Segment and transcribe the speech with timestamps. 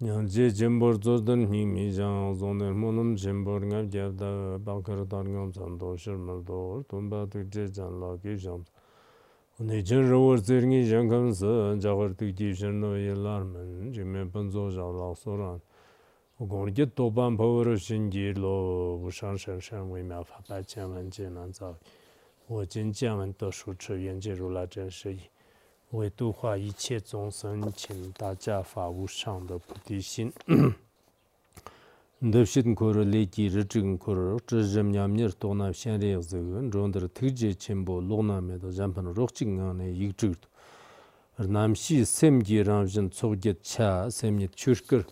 [0.00, 6.42] Nyamche chenpor tsortan himi zhang, zonden monum chenpor ngab gyabda, bakar tar ngam santo shirmal
[6.44, 8.66] dor, tumba tukche chan laki shams.
[9.60, 15.16] Oni chen rawar tsirngi zhang kamsa, jagar tukti shirno yelar man, jime panzo zhang lak
[15.16, 15.60] soran.
[16.40, 21.36] Gong ki topan pawar shingir lo, bushan shan shan wei mea fapa chen man chen
[21.36, 21.78] an tsaki.
[22.48, 25.30] Wo chen chen man to shu chi yuan che rula chen shi yi.
[25.93, 30.31] 为度化一切众生，请大家发无上的菩提心。
[32.21, 38.57] ndab shit koro leki rizhig koro zhizhim nyamnir tona shenri zhigan zhondar tijie chenpo lona me
[38.59, 40.35] do jampan rochig ngane yigzhig
[41.37, 45.05] namshi semgi ramzhin tsogget cha semni chushkir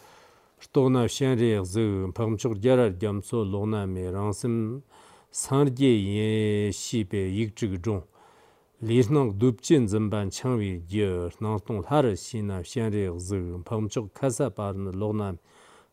[0.74, 4.82] tona shenri zhigan pagmchog gyarar gyamso lona me rangsim
[5.32, 8.04] sanrge ye shibe yigzhig zhong
[8.83, 12.51] ལེ སྣང སྡུབ ཅན འཛིན པ ཆང བའི རྒྱུ སྣང སྟོང ལྷ རུ ཤེ ན
[12.67, 15.39] ཞན རེ གཟུག ཕང ཅོག ཁ ས པ ར ལོག ན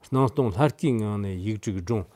[0.10, 2.10] སྣང སྟོང ལྷ གི ངང ནས ཡིག ཅིག ཀྲུང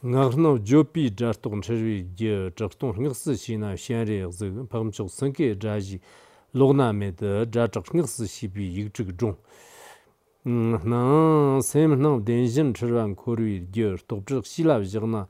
[0.00, 4.08] ངག ནོ ཇོਪི ཇར ཏོང ཆར བའི རྒྱུ ཇག སྟོང ངག སི ཤེ ན ཞན
[4.08, 6.00] རེ གཟུག ཕང ཅོག སང གེ ཇ ཞི
[6.56, 9.36] ལོག ན མེ ད ཇ ཇག ངག སི ཤི པི ཡིག ཅིག ཀྲུང
[13.20, 15.28] ཁོར བའི རྒྱུ ཏོག ཅག ཤི ལ ཞག ན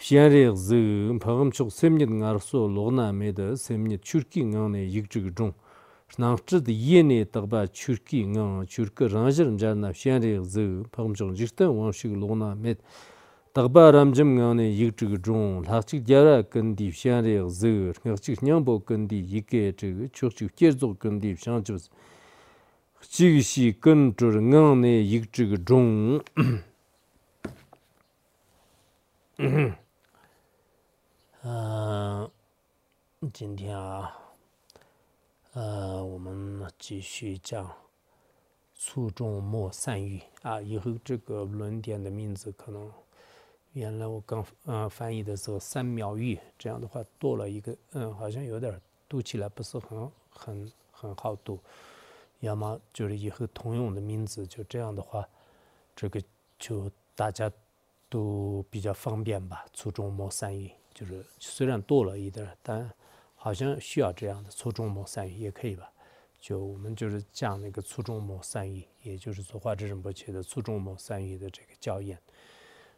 [0.00, 0.76] xianreg zi
[1.12, 5.52] mpagam chog semnyid ngar so logna me da semnyid churki ngang ne yikchig zhung.
[6.08, 11.68] Shnangchid ye ne tagba churki ngang churka rangzhir njar na xianreg zi mpagam chog jishtan
[11.76, 12.76] wangshig logna me
[13.52, 15.68] tagba ramjim ngang ne yikchig zhung.
[15.68, 21.90] Lakchig gyara kandi xianreg zi, shngakchig nyangbo kandi yike chig, chukchig kierzog kandi shangchibz.
[23.04, 26.24] Chig shi kanchur ngang ne yikchig zhung.
[31.42, 32.30] 嗯
[33.32, 34.14] 今天啊
[35.54, 37.74] 呃，我们继续讲
[38.74, 40.60] 粗重莫散语啊。
[40.60, 42.92] 以后这个论点的名字可能
[43.72, 51.58] 原来我刚呃翻译的时候三秒语，这样的话多了一个嗯，好像有点读起来不是很很很好读。
[52.40, 55.26] 要么就是以后通用的名字，就这样的话，
[55.96, 56.22] 这个
[56.58, 57.50] 就大家
[58.10, 59.64] 都比较方便吧。
[59.72, 62.92] 粗重莫散语就是虽然多了一点，但。
[63.42, 65.90] 好像需要这样的粗重末散语也可以吧？
[66.38, 72.18] 就我们就是讲那个粗重末散语，也就是说画这种不切的粗重末散语的这个教研。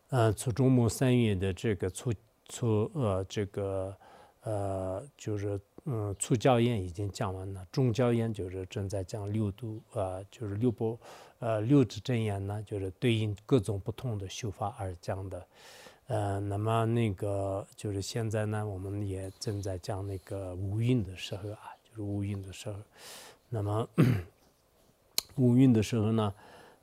[0.09, 2.13] 呃，粗重末散语的这个粗
[2.49, 3.97] 粗呃这个
[4.41, 10.99] 呃就是嗯粗教研已经讲完了，中教研就是正在讲六度啊，就是六波
[11.39, 15.47] 呃六字真言呢，就是对应各种不同的修法而讲的。
[16.13, 22.77] 呃，那么那个就是现在呢，我们也正在讲那个无韵的时候啊，就是无韵的时候。
[23.49, 23.89] 那么
[25.37, 26.35] 无韵的时候呢，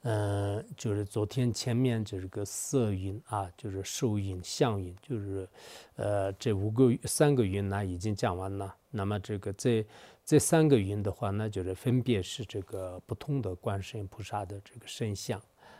[0.01, 5.47] 呃，就是昨天前面就是个色韵啊，就是受韵、相韵，就是
[5.95, 8.75] 呃这五个三个韵呢已经讲完了。
[8.89, 9.85] 那么这个这
[10.25, 15.39] 这三个韵的话呢，就是分别是这个不同的观世音菩萨的这个身相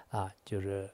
[0.09, 0.87] 啊，就是。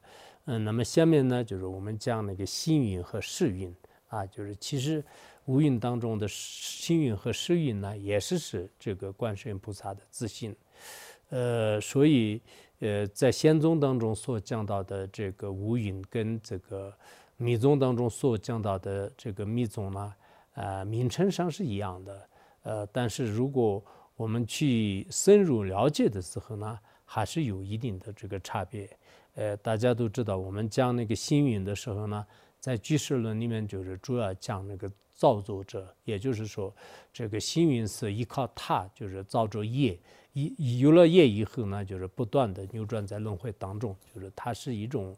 [0.46, 3.74] 嗯，那么下面呢，就是我们讲那个心运和世运
[4.10, 5.04] 啊，就是其实
[5.46, 10.56] 五蕴当中的心运和世运呢，也是是这个观世音菩萨的自信。
[11.30, 12.40] 呃，所以
[12.80, 16.94] 呃，在仙宗当中所讲到的这个五蕴，跟这个
[17.38, 20.14] 密宗当中所讲到的这个密宗呢，
[20.54, 22.30] 呃，名称上是一样的。
[22.62, 23.84] 呃，但是如果
[24.16, 28.88] 我们去深入了解的时候呢，还是有一定的这个差别。
[29.36, 32.26] 呃，大家都知道，我们讲那个星云的时候呢，
[32.60, 36.74] 在居士论里面就是主要讲那个造作者，也就是说，
[37.14, 40.00] 这个星云是依靠它，就是造作业，
[40.34, 45.16] 一有了业以后呢，就是不断的扭转在轮回当中，就是它是一种，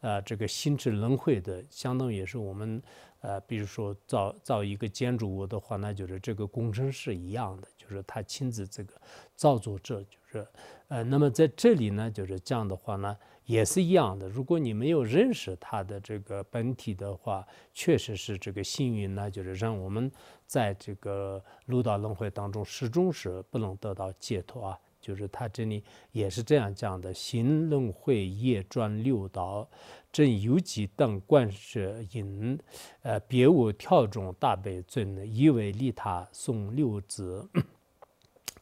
[0.00, 2.82] 呃，这个心智轮回的，相当于是我们，
[3.20, 8.94] 呃，比如说造造一个建筑物的话，那就是这个工程师一样的，就是他亲自这个
[9.36, 10.46] 造作者，就是，
[10.88, 13.16] 呃，那么在这里呢，就是这样的话呢。
[13.50, 17.44] 也是一样的，如果你没有认识它的这个本体的话，
[17.74, 20.08] 确实是这个幸运呢，就是让我们
[20.46, 24.78] 在这个六道轮回当中始终是不能得到解脱啊。
[25.00, 25.82] 就是他这里
[26.12, 29.68] 也是这样讲的：行轮回业转六道，
[30.12, 32.56] 正有几等观世音，
[33.02, 37.48] 呃，别无跳众大悲尊，以为利他送六字。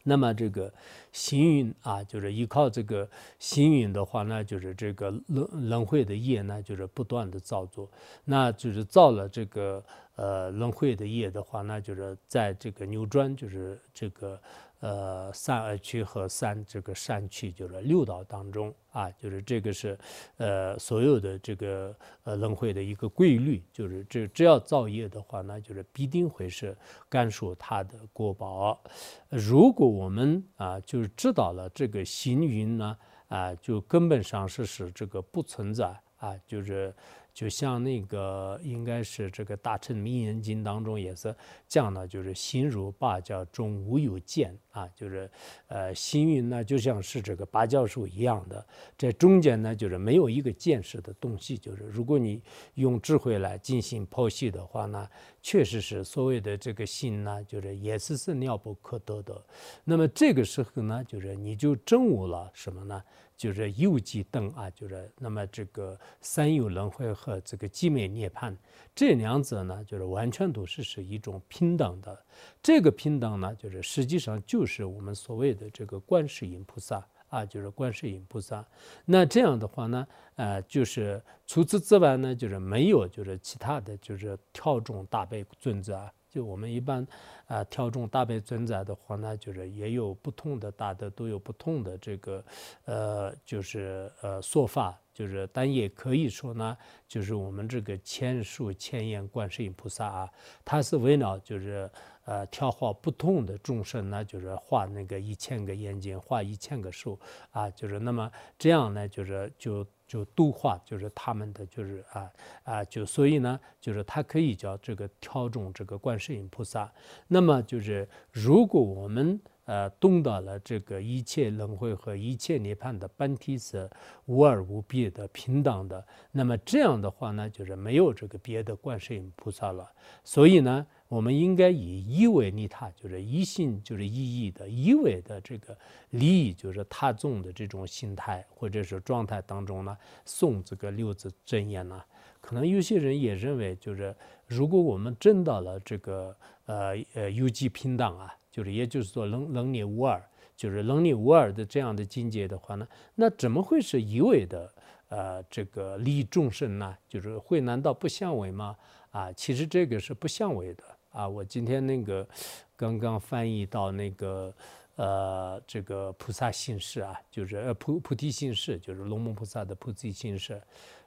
[0.09, 0.73] 那么这个
[1.11, 3.07] 行云啊，就是依靠这个
[3.37, 7.87] 行云的话呢，就是这个轮轮回的业呢，就是不断的造作，
[8.25, 9.83] 那就是造了这个
[10.15, 14.41] 呃轮回的业的话，那就是在这个扭转，就是这个
[14.79, 19.97] 呃三恶趣和三这个善趣，就是六道当中啊，就是这个是
[20.37, 26.75] 呃所有的这个呃轮回的一个规律，就是这只要造业的话，那就是必定会是
[27.07, 28.81] 甘受他的果报。
[29.29, 32.97] 如果我们啊就是知道了这个行云呢
[33.27, 35.87] 啊，就根本上是使这个不存在
[36.17, 36.93] 啊，就是。
[37.33, 41.33] 就像那个应该是这个《大乘名言经》当中也是
[41.67, 45.29] 讲的，就是心如芭蕉中无有见啊，就是
[45.67, 48.65] 呃心云呢就像是这个芭蕉树一样的，
[48.97, 52.41] 在中间呢就是没有一个见识的东西，就是如果你
[52.73, 55.07] 用智慧来进行剖析的话呢，
[55.41, 59.41] 确实是所谓的这个心呢，就是也是是妙不可得的。
[59.85, 63.01] 那么这个时候呢，就是你就证悟了什么呢？
[63.39, 68.53] 就是右极灯啊，就是那么这个三有轮回和这个寂灭涅槃
[68.93, 72.25] 这两者呢，就是完全都是是一种平等的。
[72.61, 78.67] 这个平等呢，就是实际上就是我们所谓的这个观世音菩萨啊，就是观世音菩萨。
[79.05, 80.05] 那这样的话呢，
[80.35, 86.11] 呃，就是除此之外呢，就是没有就是其他的就是跳中大悲尊者。
[86.29, 87.05] 就我们一般，
[87.47, 92.43] 啊，挑中大悲尊者的话呢，就是也有不同的大德，都有不同的这个，
[92.85, 96.77] 呃，就是呃说法，就是但也可以说呢，
[97.07, 100.29] 就是我们这个千树千眼观世音菩萨啊，
[100.63, 101.89] 他是为了就是
[102.29, 107.19] 呃挑化不同的众生呢，就是画那个一千个眼睛，画一千个手
[107.51, 109.85] 啊，就是那么这样呢，就是就。
[110.09, 112.27] 就度化，就是他们的，就是啊
[112.63, 116.91] 啊，就所以呢，就是他可以叫这个挑中这个观世音菩萨。
[117.27, 123.87] 那么就是如果我们呃懂到了这个一切轮回和一切涅槃的本体是
[124.25, 129.91] 无二无别的平等的，那么这样的话呢，就是没有这个别的观世音菩萨了。
[130.23, 130.87] 所以呢。
[131.09, 135.75] 我们应该以一为利他，就是一心就是一意的，一为的这个
[136.11, 141.99] 利益，就是他众的这种心态或者是状态当中呢，诵这个六字真言呢，
[142.39, 144.15] 可能有些人也认为，就是
[144.45, 150.23] 如果我们证到了这个呃呃有机平等啊，就是也就是说能能力无二，
[150.55, 154.71] 就是能力无二的这样的境界的话呢，那怎么会是一味的
[155.07, 156.95] 呃这个利益众生呢？
[157.07, 158.77] 就是会难道不相违吗？
[159.09, 160.83] 啊，其实这个是不相违的。
[161.11, 162.27] 啊，我今天那个
[162.75, 164.53] 刚刚翻译到那个
[164.95, 170.61] 呃，这个菩萨心事啊，就是呃菩菩提心事，就是龙门菩萨的菩提心事。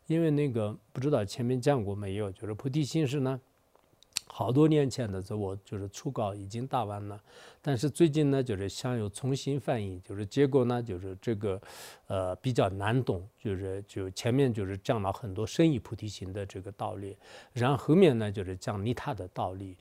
[0.07, 3.41] 因为那个不知道前面讲过没有，就是菩提心事呢，
[4.27, 7.21] 好多年前的时候我就是初稿已经打完了。
[7.65, 11.63] 但是最近呢，就是想有重新翻译，就是结果呢，就是这个，
[12.09, 17.17] 呃，比较难懂，就是就前面就是讲了很多深意菩提心的这个道理，
[17.53, 19.77] 然后后面呢就是讲利他的道理，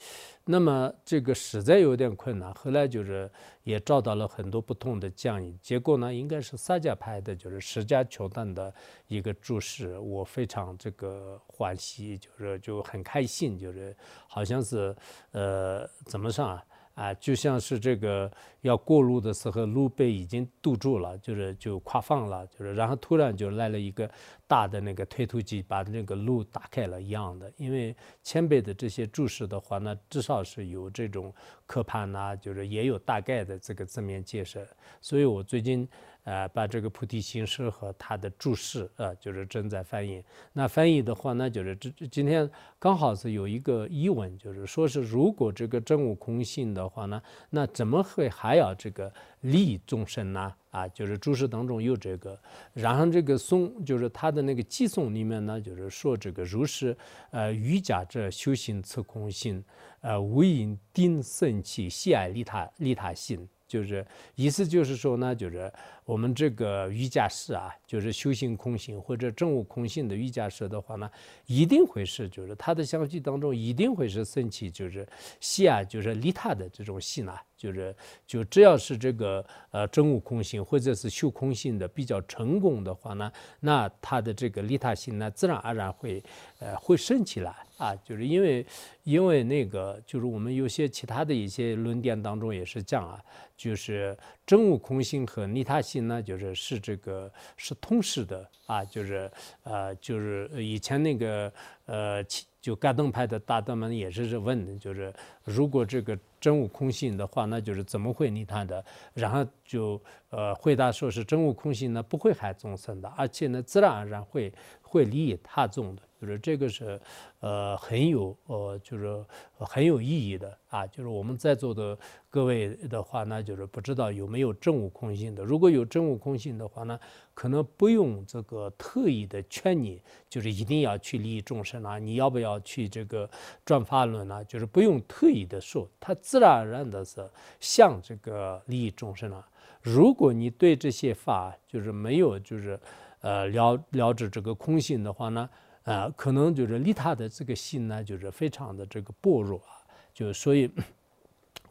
[0.45, 2.53] 那么这个实在有点困难。
[2.53, 3.27] 后来就是
[3.63, 8.71] 也找到了很多不同的讲义，结果呢，应该是萨迦派的，就是释迦求旦的
[9.07, 14.95] 一个注释，我非常这个欢喜，就是就很开心，就是好像是
[15.31, 16.63] 呃怎么上啊？
[16.93, 24.09] 啊，就像是这个要过路的时候，路被已经堵住了，就是就跨放了，就是然后突然就来了一个
[24.47, 27.51] 大的那个推土机，把那个路打开了一样的。
[27.57, 31.33] 因为前辈的这些注释的话那，至少是有这种
[31.65, 34.67] 刻盘呐，就是也有大概的这个字面解释。
[34.99, 35.87] 所以我最近。
[36.23, 40.23] 呃，把这个菩提心师和他的注释，呃，就是正在翻译。
[40.53, 49.11] 那翻译的话呢，就是这今天刚好是有一个疑问，就是说是如果这个真悟空性的话呢，那怎么会还要这个
[49.41, 50.53] 利众生呢？
[50.69, 52.39] 啊，就是注释当中有这个。
[52.73, 56.95] 然后这个颂，就是他的那个偈颂里面呢，就是说这个如是，
[57.31, 59.61] 呃，瑜伽者修行此空性，
[59.99, 63.49] 呃，无因定生起喜爱利他利他心。
[63.71, 65.71] 就是意思就是说呢，就是
[66.03, 71.09] 我们这个瑜伽师啊，就是修行空性或者证悟空性的瑜伽师的话呢，
[71.45, 75.07] 一定会是就是他的相续当中一定会是升起就是
[75.39, 77.39] 喜啊，就是利他的这种心呐。
[77.55, 86.23] 就是就只要是这个呃真悟空性或者是修空性的比较成功的话呢，那他的这个利他心呢，自然而然会
[86.57, 87.95] 呃会升起来啊。
[88.03, 88.65] 就是因为
[89.03, 93.19] 因为那个就是我们有些其他的一些论点当中也是讲啊，
[93.57, 98.85] 就是真悟空性和利他心呢，就是是这个是同时的啊。
[98.85, 99.31] 就是
[99.63, 101.51] 呃就是以前那个
[101.85, 102.23] 呃
[102.61, 105.11] 就盖登派的大德们也是问的，就是
[105.43, 106.17] 如果这个。
[106.41, 108.83] 真悟空性的话，那就是怎么会利他的？
[109.13, 116.01] 然后就呃回答说是真悟空性呢，不会害众生的，而且呢自然而然会会利益他众的。
[116.21, 117.01] 就是这个是，
[117.39, 119.25] 呃，很有呃，就是
[119.57, 120.85] 很有意义的啊。
[120.85, 121.97] 就是我们在座的
[122.29, 125.43] 各位的话呢，就是不知道有没有真悟空性的。
[125.43, 126.99] 如果有真悟空性的话呢，
[127.33, 129.99] 可能不用这个特意的劝你，
[130.29, 131.97] 就是一定要去利益众生啊。
[131.97, 133.27] 你要不要去这个
[133.65, 134.45] 转法轮呢？
[134.45, 137.27] 就是不用特意的说，它自然而然的是
[137.59, 139.43] 向这个利益众生了。
[139.81, 142.79] 如果你对这些法就是没有就是
[143.21, 145.49] 呃了了知这个空性的话呢，
[145.83, 149.79] 啊，可能就是利他的这个心呢，就是非常的这个薄弱啊，
[150.13, 150.71] 就所以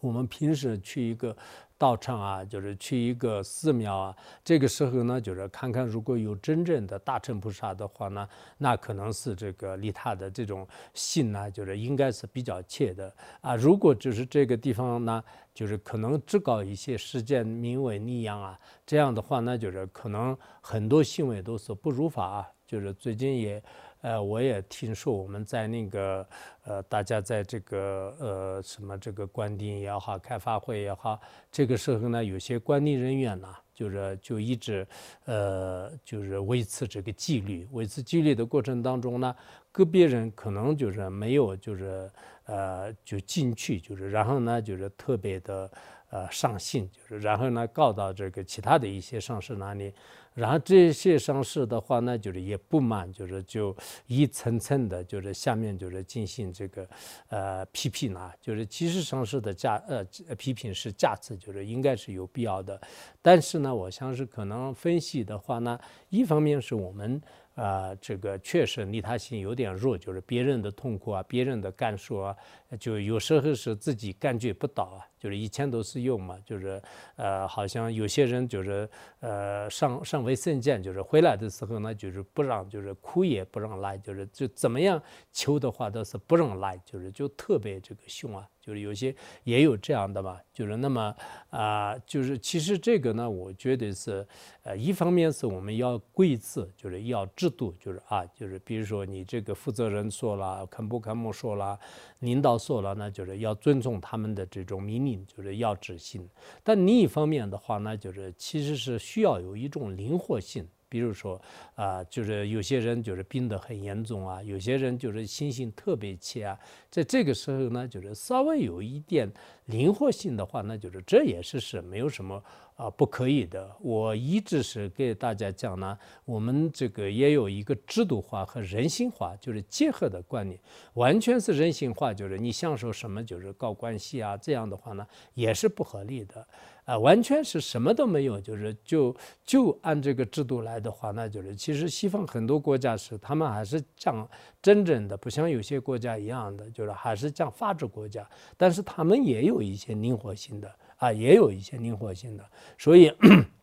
[0.01, 1.37] 我们平时去一个。
[1.81, 13.57] 道场啊，就是去一个寺庙啊，这个时候呢，就是看看如果有真正的大乘菩萨的话呢，那可能是这个利他的这种信呢，就是应该是比较切的啊。
[13.57, 15.25] 如果就是这个地方呢，
[15.55, 22.49] 就是可能只搞一些实践名为逆样啊，这样的话呢，就是可能很多行为都是不如法啊。
[22.67, 23.63] 就是最近也。
[24.03, 26.27] 呃，我也听说我们在那个
[26.65, 31.21] 呃，大家在这个呃什么这个关丁也好，开发会也好，
[31.53, 34.87] 这个时候呢，有些关丁人员呢，就是就一直
[35.27, 39.37] 呃就是维持这个纪律，维持纪律的过程当中呢，
[39.71, 42.11] 个别人可能就是没有就是
[42.47, 45.71] 呃就进去，就是然后呢就是特别的
[46.09, 49.93] 呃上心，就是然后呢告到这个其他的一些上司那里。
[50.41, 56.89] 然后这些上市的话呢，就是也不满，就是就一层层的，就是下面就是进行这个
[57.29, 60.03] 呃批评啊，就是其实上市的价呃
[60.39, 62.81] 批评是价值，就是应该是有必要的。
[63.21, 65.79] 但是呢，我像是可能分析的话呢，
[66.09, 67.21] 一方面是我们。
[67.55, 72.37] 啊，这个确实利他心有点弱，就是别人的痛苦啊，别人的感受啊，
[72.79, 75.07] 就有时候是自己感觉不到啊。
[75.19, 76.81] 就是以前都是有嘛，就是
[77.17, 78.89] 呃，好像有些人就是
[79.19, 88.49] 呃上上卫生间，就是回来的时候呢，就是不让，就是哭也不让来，就是就怎么样求的话都是不让来，就是就特别这个凶啊。
[88.71, 89.13] 就是有些
[89.43, 91.13] 也有这样的嘛，就是那么
[91.49, 94.25] 啊，就是其实这个呢，我觉得是，
[94.63, 101.77] 呃，一方面是我们要规制，就是要制度，就是啊，就是比如说你这个负责人说了，肯不肯不说了，
[102.21, 106.25] 领导说了，那就是要尊重他们的这种命令，就是要执行。
[106.63, 110.65] 但另一方面的话呢，就是其实是需要有一种灵活性。
[110.91, 111.41] 比如说
[111.77, 116.59] 啊，就是有些人就是病得很严重啊，有些人就是心性特别切啊，
[116.91, 119.31] 在这个时候呢，就是稍微有一点
[119.67, 122.43] 灵活性的话，那就是这也是是没有什么
[122.75, 123.75] 啊不可以的。
[123.81, 130.59] 我一直是给大家讲呢，我们这个也有一个制度化和人性化就是结合的观念，
[130.95, 136.45] 完全是人性化，就是你享受什么就是搞关系啊，这样的话呢也是不合理的。
[136.91, 144.29] 啊，完全是什么都没有，就是就就按这个制度来的话，那就是其实西方很多国家是他们还是讲
[144.61, 152.45] 真正的，不像有些国家一样的，就是还是讲法治国家，但是他们也有一些灵活性的啊，也有一些灵活性的，
[152.77, 153.13] 所以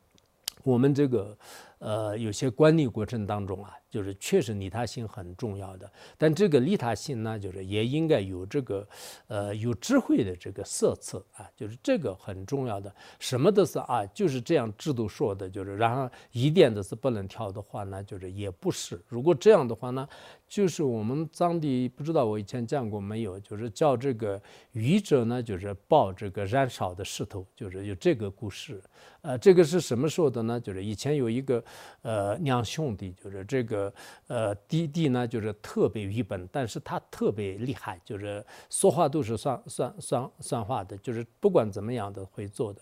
[0.63, 1.38] 我们这个
[1.79, 3.74] 呃有些管理过程当中啊。
[3.98, 8.88] 就是确实利他心很重要的，但这个利他心呢，就是也应该有这个，
[9.25, 12.94] 呃，有智慧的这个色彩啊，就是这个很重要的。
[13.18, 19.01] 什么都是啊，就是这样制度说的，就是然后一点都是不能跳的话呢，就是也不是。
[19.08, 20.08] 如果这样的话呢，
[20.48, 24.39] 就是我们当地不知道我以前讲过没有，就是叫这个
[24.74, 28.80] 愚者呢，就是抱这个燃烧的石头，就是有这个故事。
[29.24, 30.60] 呃，这个是什么说的呢？
[30.60, 31.63] 就是以前有一个
[32.04, 33.87] 呃两兄弟，就是这个。
[34.27, 42.82] 呃，弟弟呢，就是特别愚笨，但是他特别厉害，就是说话都是算算算算话的，就是不管怎么样都会做的。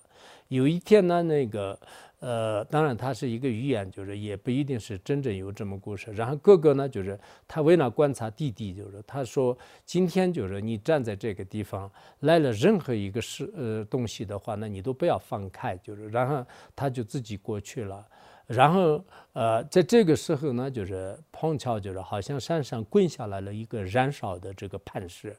[0.50, 1.78] 有一天呢，那个
[2.20, 6.12] 呃，当然他是一个寓言，就是也不一定是真正有这么故事。
[6.14, 16.46] 然后哥哥呢，就是他为了观察弟弟，就是他说今天就是你站在这个地方来了任何一个事呃东西的话，那你都不要放开，就是然后
[16.76, 18.06] 他就自己过去了。
[18.48, 25.36] 然后，呃，在这个时候呢，就是碰巧就是好像山上滚下来了一个燃烧的这个磐石，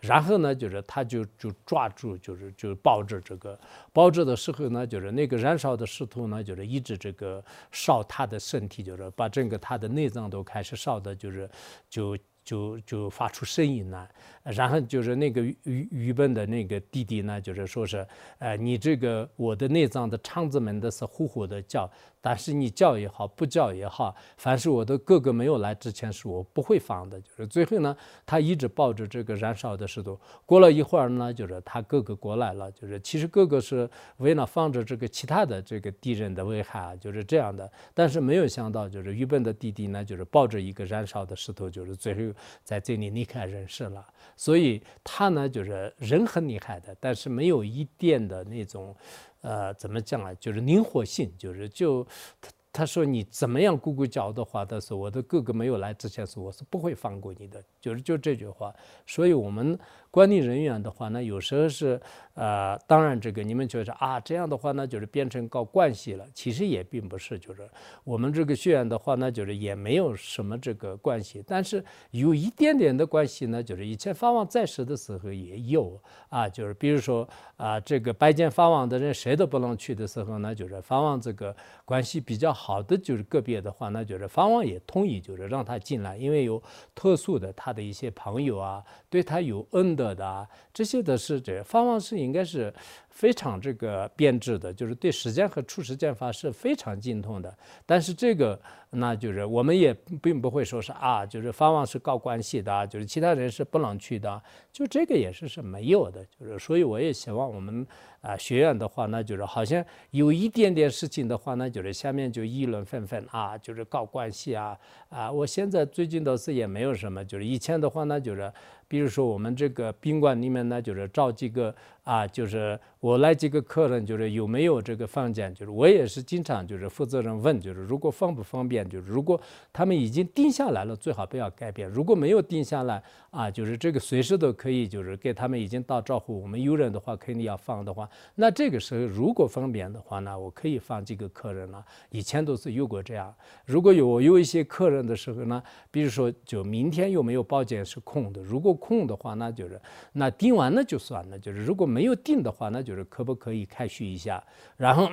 [0.00, 3.58] 然后呢，就是他就就抓住，就是就抱着这个
[3.92, 11.48] 抱着的时候呢，就是那个燃烧的石头呢，就是一直这个烧他的身体，就是把整个他的内脏都开始烧的，就是
[11.88, 12.16] 就。
[12.42, 14.08] 就就发出声音来，
[14.42, 15.56] 然后就是那个愚
[15.90, 18.04] 愚笨的那个弟弟呢，就是说是，
[18.38, 21.88] 呃，你这个我的内脏的肠子们都是呼呼的叫，
[22.20, 27.20] 但是你叫也好，不叫也好，凡是我的哥哥没有来之前，是我不会放的。
[27.20, 27.96] 就是最后呢，
[28.26, 30.20] 他一直抱着这个燃烧的石头。
[30.44, 37.70] 过了一会儿呢，就是他哥哥过来了，就是其实哥哥是为了防止这个其他的这个敌人的危害啊，就是这样的。
[37.94, 44.04] 但是没有想到，就是于本的弟弟呢，就是抱着一个燃烧的石头，就是最后在这里离开人世了。
[44.36, 48.94] 所以他呢，就是人很厉害的，但是没有一点的那种。
[49.40, 50.34] 呃，怎么讲啊？
[50.34, 52.04] 就是灵活性，就是就
[52.40, 58.74] 他他说你怎么样咕咕叫的话，他说我的哥哥没有来之前是我是不会放过你的，就是就这句话。
[59.06, 59.78] 所以我们。
[60.10, 62.00] 管理人员的话呢，有时候是，
[62.34, 66.26] 呃，当然这个你们觉得啊，这样的话呢，就是变成搞关系了。
[66.34, 67.68] 其实也并不是，就是
[68.02, 75.96] 我们这个学院的话呢，就是也没有什么这个关系，但是有一点点的关系呢，就是以前法王在世的时候也有
[76.28, 86.60] 啊，就是比如说啊，这个拜见法王的人谁都不能去的时候呢，就是法王这个关系比较好的就是个别的话那，就是法王也同意，就是让他进来，因为有
[86.96, 89.96] 特殊的他的一些朋友啊，对他有恩。
[90.00, 92.72] 的的这些都是这方法是应该是
[93.10, 97.54] 非常这个编制的，就是对时间和处时间法是非常精通的。
[97.84, 98.58] 但是这个
[98.90, 106.24] 那就是我们也并不会说是啊，就是方法是搞关系的，就是其他人是不能去的，就这个也是是没有的。
[106.26, 107.86] 就是所以我也希望我们
[108.20, 114.76] 啊学院的话，那就是好像有一点点事情的话，那就是下面就议论纷纷啊，就是搞关系啊
[115.08, 115.30] 啊！
[115.30, 118.50] 我现在最近倒是也没有什么，就是以前的话，那就是。
[118.88, 121.72] 比如说我们这个宾馆里面呢，就是找几个
[122.04, 129.40] 啊，就是我来几个客人，就是有没有这个房间，就是我也是经常就是负责人问，就是如果方不方便，就是如果
[129.72, 141.84] 他们已经定下来了，最好不要改变；如果没有定下来啊，就是这个随时都可以，就是给他们已经打招呼，我们有人的话肯定要放的话，那这个时候如果方便的话呢，我可以放几个客人了。
[142.10, 143.32] 以前都是有过这样，
[143.66, 149.80] 如果有有一些客人的时候呢，比如说就明天有没有包间是空的，如果空的话，那就是
[150.12, 151.38] 那订完了就算了。
[151.38, 154.42] 就是如果没有定的话，那就是可不可以开续一下？
[154.76, 155.10] 然后。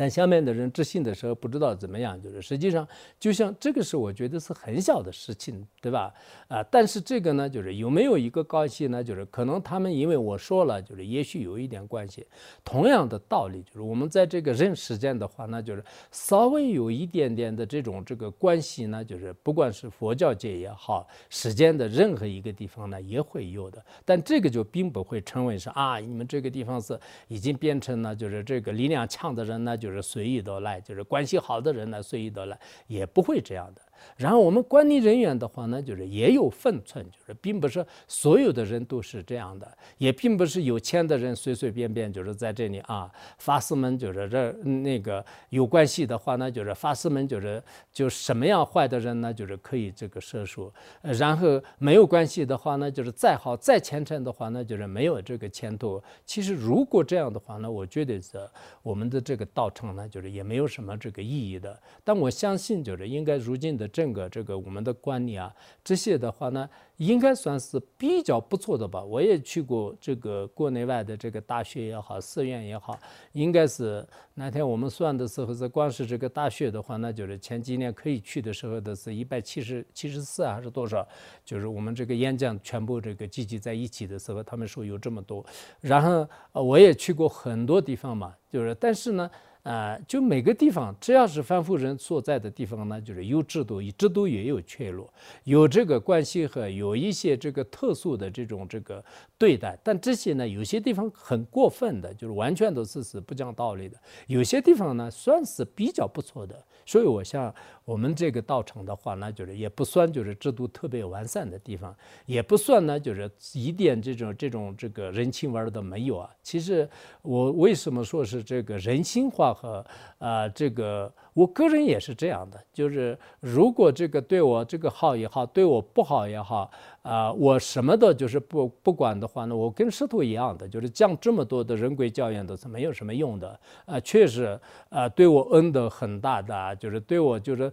[0.00, 2.88] 但下面的人执行的时候不知道怎么样，就是实际上
[3.18, 6.10] 就像这个是我觉得是很小的事情，对吧？
[6.48, 9.04] 啊，但是这个呢，就是有没有一个关系呢？
[9.04, 12.26] 就是可能他们因为我说了，就是也许有一点关系。
[12.64, 23.84] 同样的道理，就是我们在这个认时间的话，那就是稍微有一点点的这种这个关系呢，就是不管是佛教界也好，时间的任何一个地方呢也会有的。
[24.06, 29.89] 但这个就并不会成为是啊，你们这个地方是已经变成了就是这个力量强的人呢就。
[29.90, 33.82] 就是随意的来，就是关系好的人呢，随意的来，也不会这样的。
[34.16, 50.72] 然后我们管理人员的话呢，就是也有分寸，就是并不是所有的人都是这样的，也并不是有钱的人随随便便就是在这里啊，法师们就是这那个有关系的话呢，就是法师们就是就什么样坏的人呢，就是可以这个设数。
[51.02, 56.02] 然后没有关系的话呢，就是再好再虔诚的话呢，就是没有这个前途。
[56.24, 58.38] 其实如果这样的话呢，我觉得是
[58.82, 61.78] 我们的这个道场呢，就是也没有什么这个意义的。
[62.02, 63.89] 但我相信就是应该如今的。
[63.92, 69.02] 整个这个我们的管理啊，这些的话呢，应该算是比较不错的吧。
[69.02, 72.98] 我也去过这个国内外的这个大学也好，寺院也好，
[73.32, 81.06] 应该是那天我们算的时候，是光是这个大学的话，那就是前几年可以去的时候的是一百七十七十四还是多少？
[81.44, 85.44] 就是我们这个演讲全部这个聚集在一起的时候，他们说有这么多。
[85.80, 89.30] 然后我也去过很多地方嘛，就是但是呢。
[89.62, 95.12] 啊，就每个地方，只要是凡夫人所在的地方呢，就是有制度，制度也有缺落，
[95.44, 99.04] 有这个关系和有一些这个特殊的这种这个
[99.36, 99.78] 对待。
[99.84, 103.96] 但这些呢，有些地方很过分的，就是完全都是是不讲道理的；
[104.26, 106.64] 有些地方呢，算是比较不错的。
[106.86, 107.54] 所以，我想
[107.90, 111.92] 我们这个道场的话呢，就是也不算就是制度特别完善的地方，
[112.24, 116.30] 也不算呢就是一点这种这种这个人情味儿都没有啊。
[116.40, 116.88] 其实
[117.22, 119.84] 我为什么说是这个人性化和
[120.18, 121.12] 啊这个？
[121.32, 126.68] 我个人也是这样的，就是如果这个对我这个好也好，对我不好也好，
[127.02, 137.72] 啊，我什么的就是不不管的话呢，我跟师徒一样的，就是讲这么多的人规教言都是没有什么用的，啊，确实，啊，对我恩德很大的，就是对我就是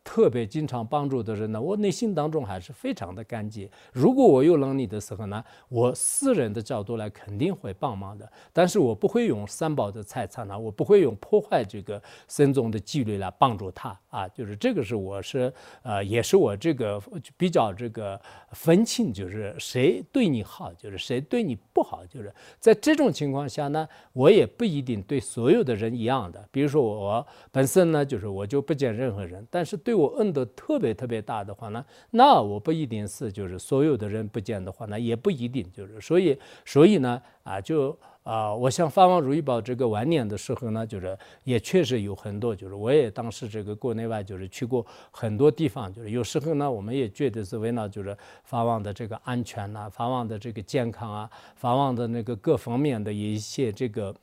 [0.03, 3.69] 特别经常帮助的人呢，我内心当中还是非常的感激。
[3.93, 13.11] 如果我有能力的时候呢，我私人的角度来肯定会帮忙的，但是我不会用三宝的财产呢，我不会用破坏这个僧宗的纪律。
[13.21, 16.99] 来帮助他啊，就是这个是我是呃，也是我这个
[17.37, 18.19] 比较这个
[18.53, 26.43] 分清，就是谁对你好，就是谁对你不好，就是在这种情况下呢，我也不一定对所有的人一样的。
[26.51, 37.97] 比如说我本身呢，就是我就不见任何人，但是对对我恩德特别特别大的话呢，那我不一定是就是所有的人不见的话，那也不一定就是所以所以呢啊就。
[38.23, 54.15] 啊，我像发往如意宝这个晚年的时候呢，就是也确实有很多，就是我也当时这个国内外就是去过很多地方，就是有时候呢，我们也觉得是为了就是发往的这个安全呐，发往的这个健康啊，发往的那个各方面的一些这个。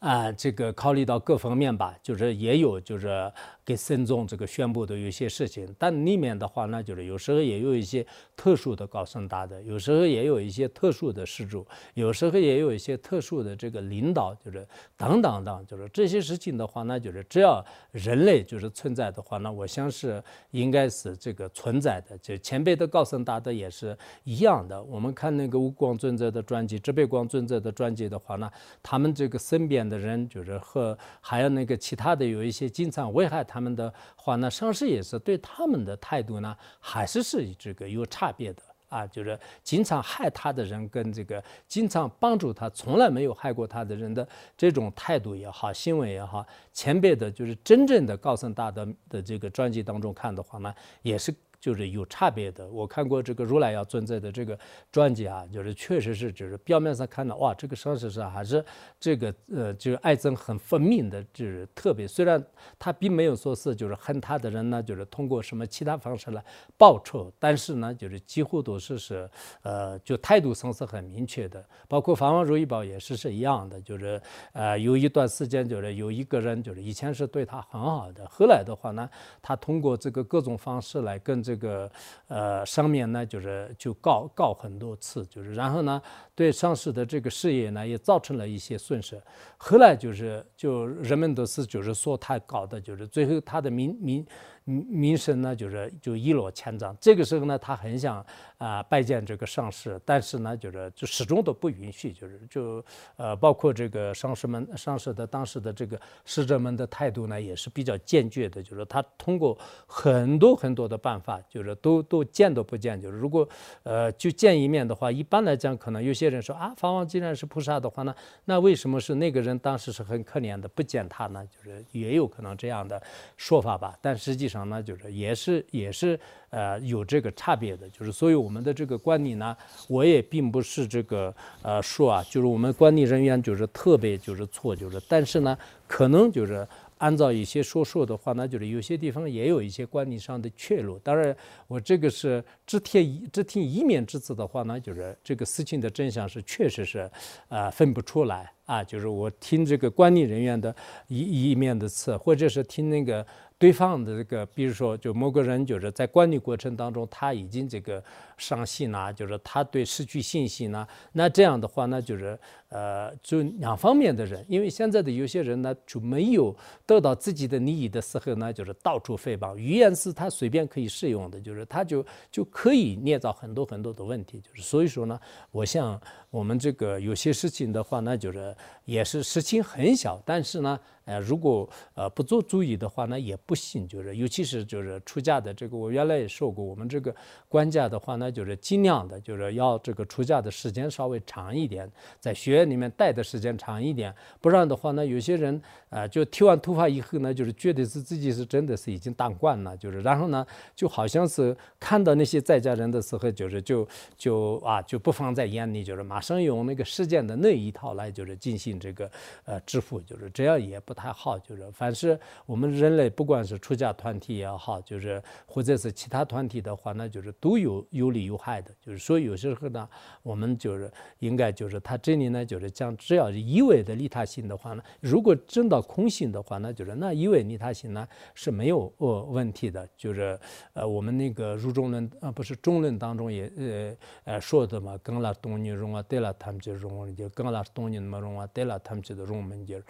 [0.00, 3.32] 啊，这个考虑到各方面吧，就是也有就是
[3.64, 20.22] 给孙总这个宣布的有些事情，但里面的话呢，就是有时候也有一些特殊的高僧大德，有时候也有一些特殊的施主，有时候也有一些特殊的这个领导，就是等等等，就是这些事情的话那，就是只要人类就是存在的话那，我想是
[20.52, 22.16] 应该是这个存在的。
[22.18, 23.94] 就前辈的高僧大德也是
[24.24, 24.82] 一样的。
[24.82, 28.50] 我们看那个无光尊者的传记、智悲光尊者的传记的话呢，
[28.82, 29.82] 他们这个身边。
[29.82, 39.06] 的人就是和还有那个其他的有一些经常危害他他们的话呢，上师也是对他们的态度呢，还是是这个有差别的啊。
[39.06, 51.34] 就是经常害他的人跟这个经常帮助他从来没有害过他的人的这种态度也好，行为也好，前辈的就是真正的高僧大德的这个专辑当中看的话呢，也是。
[51.62, 52.68] 就是有差别的。
[52.68, 54.58] 我看过这个如来要存在的这个
[54.90, 58.64] 传记啊，就是确实是，就是表面上看到哇，这个上师是还是
[58.98, 62.08] 这个呃，就是爱憎很分明的，就是特别。
[62.08, 62.44] 虽然
[62.80, 66.44] 他并没有说是就是恨他的人呢，就是通过什么其他方式来
[66.76, 69.30] 报仇，但是呢，就是几乎都是是
[69.62, 71.64] 呃，就态度上是很明确的。
[71.86, 74.20] 包括法王如意宝也是是一样的，就是
[74.52, 79.08] 呃，有一段时间就是有一个人就是以前是对他很好的，后来的话呢，
[79.40, 81.90] 他通过这个各种方式来跟这这个
[82.28, 86.00] 呃上面呢，就是就告告很多次，就是然后呢，
[86.34, 89.20] 对上市的这个事业呢，也造成了一些损失。
[89.58, 94.26] 后来就是就人们都是就是说他搞的，就是最后他的名名。
[94.64, 96.96] 名声呢，就是就一落千丈。
[97.00, 98.24] 这个时候呢，他很想
[98.58, 102.84] 啊拜见这个上师，但是呢，就是就始终都不允许，就是就
[103.16, 113.00] 呃，包括这个上师们、上师的当时的这个使者们的态度呢，也是比较坚决的，就是他通过很多很多的办法，就是都都见都不见。
[113.00, 113.48] 就是如果
[113.82, 121.44] 呃就见一面的话，一般来讲，可能有些人说啊，法王既然是菩萨的话呢，那为什么是那个人当时是很可怜的不见他呢？
[121.46, 123.02] 就是也有可能这样的
[123.36, 124.51] 说法吧，但实际。
[124.52, 129.56] 上呢，就是也是也是呃有这个差别的，就是所以我们的这个观念呢，
[129.88, 140.98] 我也并不是这个呃说啊，就是我们管理人员就是特别就是错，就是但是呢，可能就是按照一些说说的话，那就是有些地方也有一些观念上的缺漏。
[141.00, 141.34] 当然，
[141.66, 147.10] 我这个是只听只听一面之词的话呢，就是这个事情的真相是确实是
[147.48, 150.72] 呃分不出来啊，就是我听这个管理人员的
[151.08, 153.26] 一一面的词，或者是听那个。
[153.62, 158.02] 对方的这个，比如说，就某个人就是在管理过程当中，他已经这个
[158.42, 160.86] 伤心呐，就是他对失去信心了。
[161.12, 162.36] 那这样的话呢，就是
[162.68, 174.40] 呃，就两方面的人，因为现在的有些人呢，就没有得到自己的利益的时候呢，就是到处诽谤，语言是他随便可以适用的，就是他就就可以捏造很多很多的问题。
[174.40, 175.20] 就是所以说呢，
[175.52, 176.00] 我像
[176.30, 178.52] 我们这个有些事情的话呢，就是
[178.84, 180.78] 也是事情很小，但是呢。
[181.04, 183.88] 呃，如果呃不做注意的话，那也不行。
[183.88, 187.12] 就是尤其是就是出家的这个，我原来也说过，我们这个
[187.48, 191.86] 官家的话呢，就是尽量的，就是要这个出家的时间稍微长一点，
[192.18, 194.14] 在学院里面待的时间长一点。
[194.40, 209.10] 不然的话呢，有些人啊，就剃完头发以后呢，就是觉得是自己是真的是已经当官了，就是然后呢，就好像是看到那些在家人的时候，就是就就啊就不放在眼里，就是马上用那个世间的那一套来就是进行这个
[209.44, 210.94] 呃支付，就是这样也不。
[210.94, 212.16] 太好，就是凡是
[212.46, 218.70] 我们人类，不管是出家团体也好，就是或者是其他团体的话，那就是都有有有害的。
[218.80, 219.88] 就是说，有时候呢，
[220.22, 229.88] 我们就是应该就是他这里呢，就是讲，只要是一味的利他心的话呢，如果真到空心的话，那就是那一味利他心呢是没有呃问题的。
[229.96, 230.38] 就是
[230.72, 233.96] 呃，我们那个入中论啊，不是中论当中也呃
[234.34, 239.80] 呃说的嘛，跟了东尼容啊，对了他们就容就跟了东尼那么容啊，对了他们就的容门就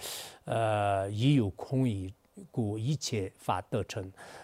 [0.44, 0.72] 呃。
[0.72, 2.14] 呃，亦有空意，
[2.50, 4.02] 故一切法得成；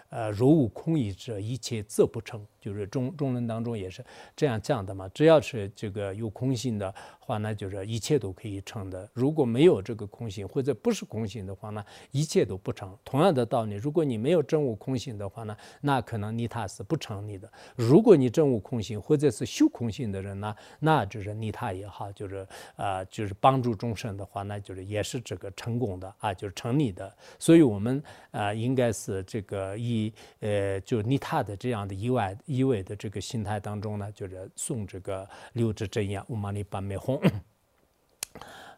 [0.09, 2.45] 呃，如无空意者，一切则不成。
[2.59, 4.03] 就是中中论当中也是
[4.35, 5.09] 这样讲的嘛。
[5.13, 12.93] 只要是这个有空性的话呢，就是一切都可以成的；如果没有这个空性或者不是空性的话呢，一切都不成。
[13.05, 17.49] 同样的道理，如果你没有真悟空性的话呢，那可能尼他是不成立的。
[17.77, 22.45] 如果你真悟空性或者是修空性的人呢，那就是尼他也好，就是
[22.75, 27.15] 啊，就是帮助众生的话，那就是也是这个成功的啊，就是成立的。
[27.37, 29.98] 所以，我们啊，应该是这个以
[30.39, 37.19] 呃，就尼他的这样的意外意味的这个心态当中呢，就是诵这个六字真言，乌玛尼巴美吽。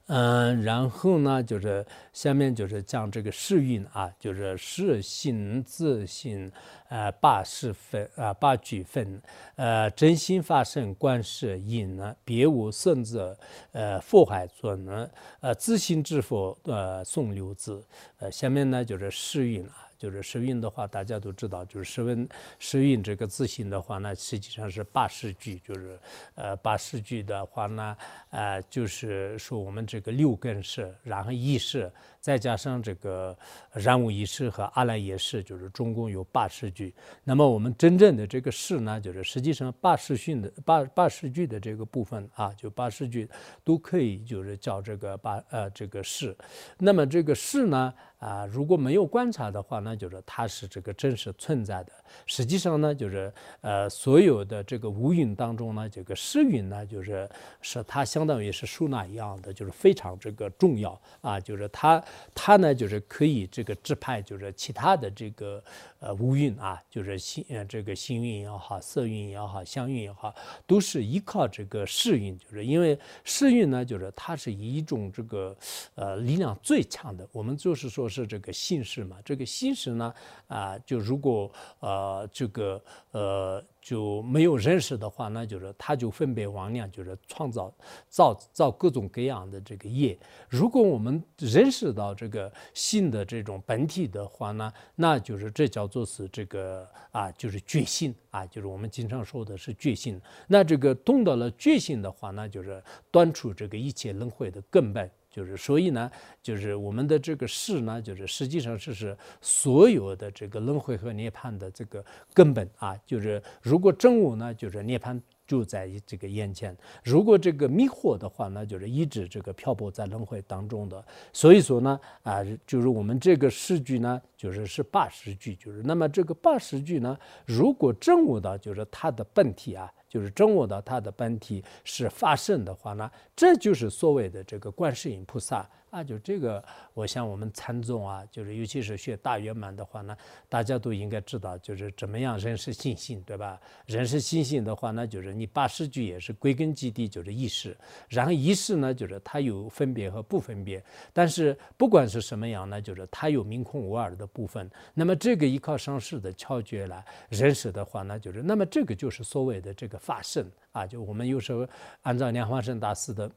[0.07, 6.51] 嗯， 然后呢，就是下面就是讲这个世运啊，就是世信自信，
[6.89, 9.21] 呃，八世分啊，八举分，
[9.55, 13.37] 呃，真心发生观世音呢，别无圣者，
[13.71, 17.81] 呃，佛海尊呢，呃，自信之佛，呃，诵六字，
[18.17, 19.87] 呃，下面呢就是世运啊。
[20.01, 25.99] 就是时运的话，大家都知道，就是时运时运这个字形的话呢，实际上是八十句，就是
[26.33, 27.95] 呃八十句的话呢，
[28.31, 31.91] 呃就是说我们这个六根是，然后意识。
[32.21, 33.35] 再加上这个
[33.73, 36.93] 然无一事和阿赖耶识，就是中共有八十句。
[37.23, 43.27] 那么我们真正的这个事呢，就是实际上八十训的八八十句的这个部分啊，就八十句
[43.63, 46.37] 都可以就是叫这个八呃这个事。
[46.77, 51.91] 那么这个事呢啊，如果没有观察的话，那就是它是这个真实存在的。
[52.27, 57.27] 实际上呢，就是呃所有的这个无蕴当中呢，这个湿云呢，就是
[57.61, 61.99] 是它相当于是收纳一样的，就是非常这个重要啊，就是它。
[62.33, 65.63] 它呢，就是可以这个支配，就是其他的这个
[65.99, 70.33] 呃五蕴啊，就是星呃这个星运也好，色运也好，相运也好，
[70.65, 75.55] 都是依靠这个世运，就是因为世运呢，就是它是一种这个
[75.95, 77.27] 呃力量最强的。
[77.31, 80.13] 我们就是说是这个心识嘛，这个心识呢
[80.47, 83.63] 啊，就如果呃这个呃。
[83.81, 87.73] 就没有认识的话，那就是他就分别妄念，就是创造
[88.07, 90.17] 造造各种各样的这个业。
[90.47, 100.21] 如果我们认识到这个性的这种本体的话呢，那就是这叫做是这个啊，就是觉性啊，就是我们经常说的是觉性。
[100.47, 105.09] 那这个动到了觉性的话，那就是断除这个一切轮回的根本。
[105.31, 106.11] 就是所以呢，
[106.43, 112.95] 就是我们的这个事呢，就是实际上是是所有的这个轮回和涅槃的这个根本啊。
[113.05, 121.03] 就是如果正悟呢，就是涅槃就在这个眼前；如果这个迷惑的话呢，就是一直这个漂泊在轮回当中的。
[121.31, 129.89] 所以说呢，啊，就是我们这个诗句呢，就是是八十句，就是那么这个八十句呢，如果正悟的，就是它的本体啊。
[130.11, 135.65] 就是真我的他的本体是发生的话呢，这就是所谓的这个观世音菩萨。
[135.91, 140.15] 啊，就这个，我想我们禅宗啊，就是尤其是学大圆满的话呢，
[140.47, 143.59] 大家都应该知道，就是怎么样认识信心，对吧？
[143.85, 147.77] 认识信心的话呢，就是你八十句也是归根结底就是意识，
[148.07, 154.71] 然后意识呢，就是它有分别和不分别，但是不管是什么样呢，就是它有明空无二的部分。
[154.93, 161.67] 那么这个依靠上师的窍诀来认识的话呢，就是那么这个就是所谓的这个法身啊，就我们有时候
[162.03, 163.29] 按照莲花生大师的。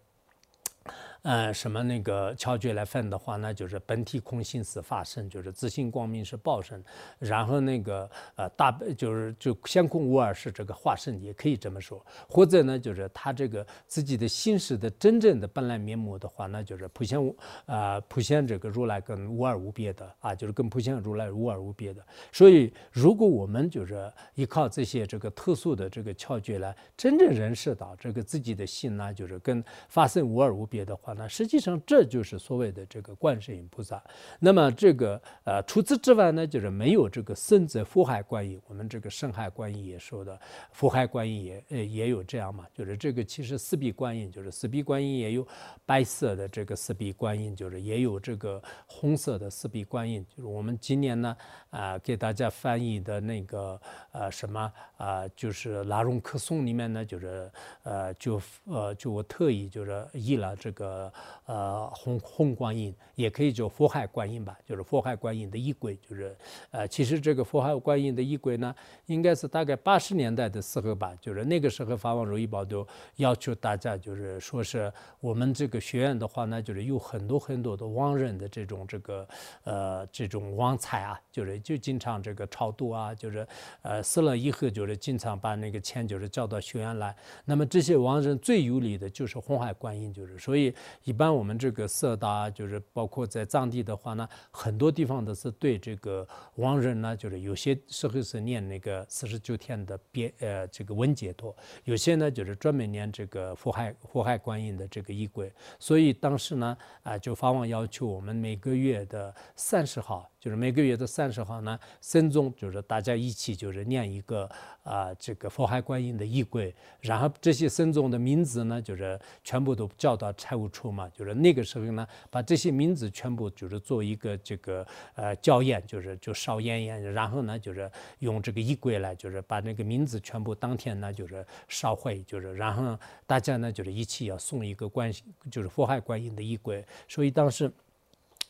[1.25, 6.85] 呃，什么那个窍诀来分的话，那就是本体空性是法身，就是自性光明是报身，
[7.19, 12.05] 然后那个呃大就是就相空无二是这个化身，也可以这么说。
[12.29, 17.19] 或者呢，就是他这个自己的心识的真正的本来面目的话，那就是普现
[17.65, 22.05] 啊普现这个如来跟无二无别的啊，就是跟普现如来无二无别的。
[22.33, 31.14] 所以，如果我们就是依靠这些这个特殊的这个窍诀来真正认识到这个自己的心呢，就是跟法身无二无别的话。
[31.17, 34.03] 那实际上这就是所谓的这个观世音菩萨。
[34.41, 38.61] 那么这个呃，除此之外呢，就是没有这个深泽福海观音。
[38.67, 40.39] 我们这个深海观音也说的，
[40.73, 42.67] 福海观音也呃也有这样嘛。
[42.75, 45.47] 就是这个其实四臂观音，就是四臂观音也有
[45.87, 50.25] 白色的这个四臂观音，就是也有这个红色的四臂观音。
[50.29, 51.37] 就是我们今年呢
[51.71, 53.81] 啊给大家翻译的那个
[54.13, 57.51] 呃什么啊，就是《拉荣克颂》里面呢，就是
[57.83, 61.04] 呃就呃就我特意就是译了这个。
[61.47, 66.35] 呃，红红观音也可以叫佛海观音吧，就是佛海观音的衣柜，就是
[66.71, 68.75] 呃，其实这个佛海观音的衣柜呢，
[69.07, 72.87] 应该是大概八十年代的时候吧，就是那个时候法王如意宝都
[73.17, 79.29] 要求大家，就是说是我们这个学院的话呢，就是有很多很多的亡人的这种这个
[79.65, 83.47] 呃这种亡财啊，就是就经常这个超度啊，就是
[83.83, 87.15] 呃死了以后就是经常把那个钱就是交到学院来，
[87.45, 90.75] 那么这些亡人最有利的就是红海观音，就是所以。
[91.03, 96.27] 一般我们这个色达就是包括在藏地的话呢，很多地方都是对这个
[96.57, 101.55] 亡人呢，就是有些时候是念那个四十九天的别呃这个文解脱，
[101.85, 105.53] 有些呢就是专门念这个祸害祸害观音的这个衣柜。
[105.79, 110.31] 所以当时呢啊就法王要求我们每个月的三十号。
[110.45, 114.47] 就是每个月的三十号呢，僧众就是大家一起就是念一个
[114.83, 135.11] 啊这个佛海观音的仪轨，然后这些僧众的名字呢，就是全部都叫到财务处嘛，就是那个时候呢，把这些名字全部就是做一个这个呃校验，就是就烧烟烟，然后呢就是用这个仪轨来，就是把那个名字全部当天呢就是烧毁，就是然后大家呢就是一起要送一个观
[135.51, 137.73] 就是佛海观音的仪轨，所以当时。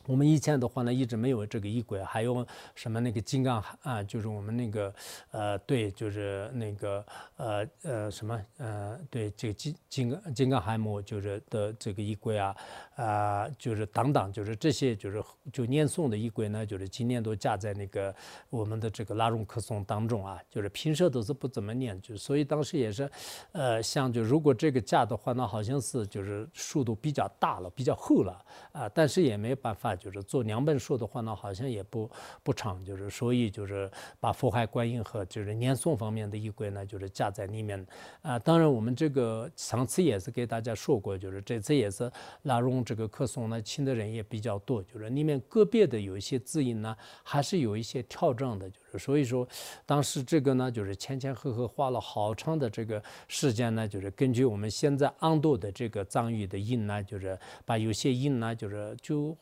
[0.06, 4.94] 我们以前的话呢，一直没有这个衣柜，还有什么那个金刚啊，就是我们那个
[5.30, 7.04] 呃，对，就是那个
[7.36, 12.54] 呃呃什么呃，对，这个金金刚金刚海母就是的这个衣柜啊。
[12.96, 15.20] 啊，就是等等，就是这些，就是
[15.52, 18.14] 就念诵的仪轨呢，就是今年都加在那个
[18.50, 23.10] 我们的这个拉荣克诵当中啊，就是平时都是不怎么念，就所以当时也是，
[23.50, 32.08] 呃，像就如果这个加的话，那好像是就是数都比较大了，比较厚了啊，但是也没办法，就是做两本书的话呢，好像也不
[32.44, 37.84] 不长，就是所以就是把佛海观音和就是念诵方面的仪轨呢，就是加在里面
[38.22, 38.38] 啊。
[38.38, 42.08] 当然我们这个上次也是给大家说过，就是这次也是
[42.42, 42.84] 拉拢。
[42.84, 49.48] 这个课诵呢，听的人也比较多，就是里面个别的有一些字音呢，还是有一些调整的，就所以说，
[49.86, 59.34] 当时这个呢，就是前前后后花了好长的这个时间呢，就是根据我们现在安度的这个藏语的音呢，就是把有些音呢，就是就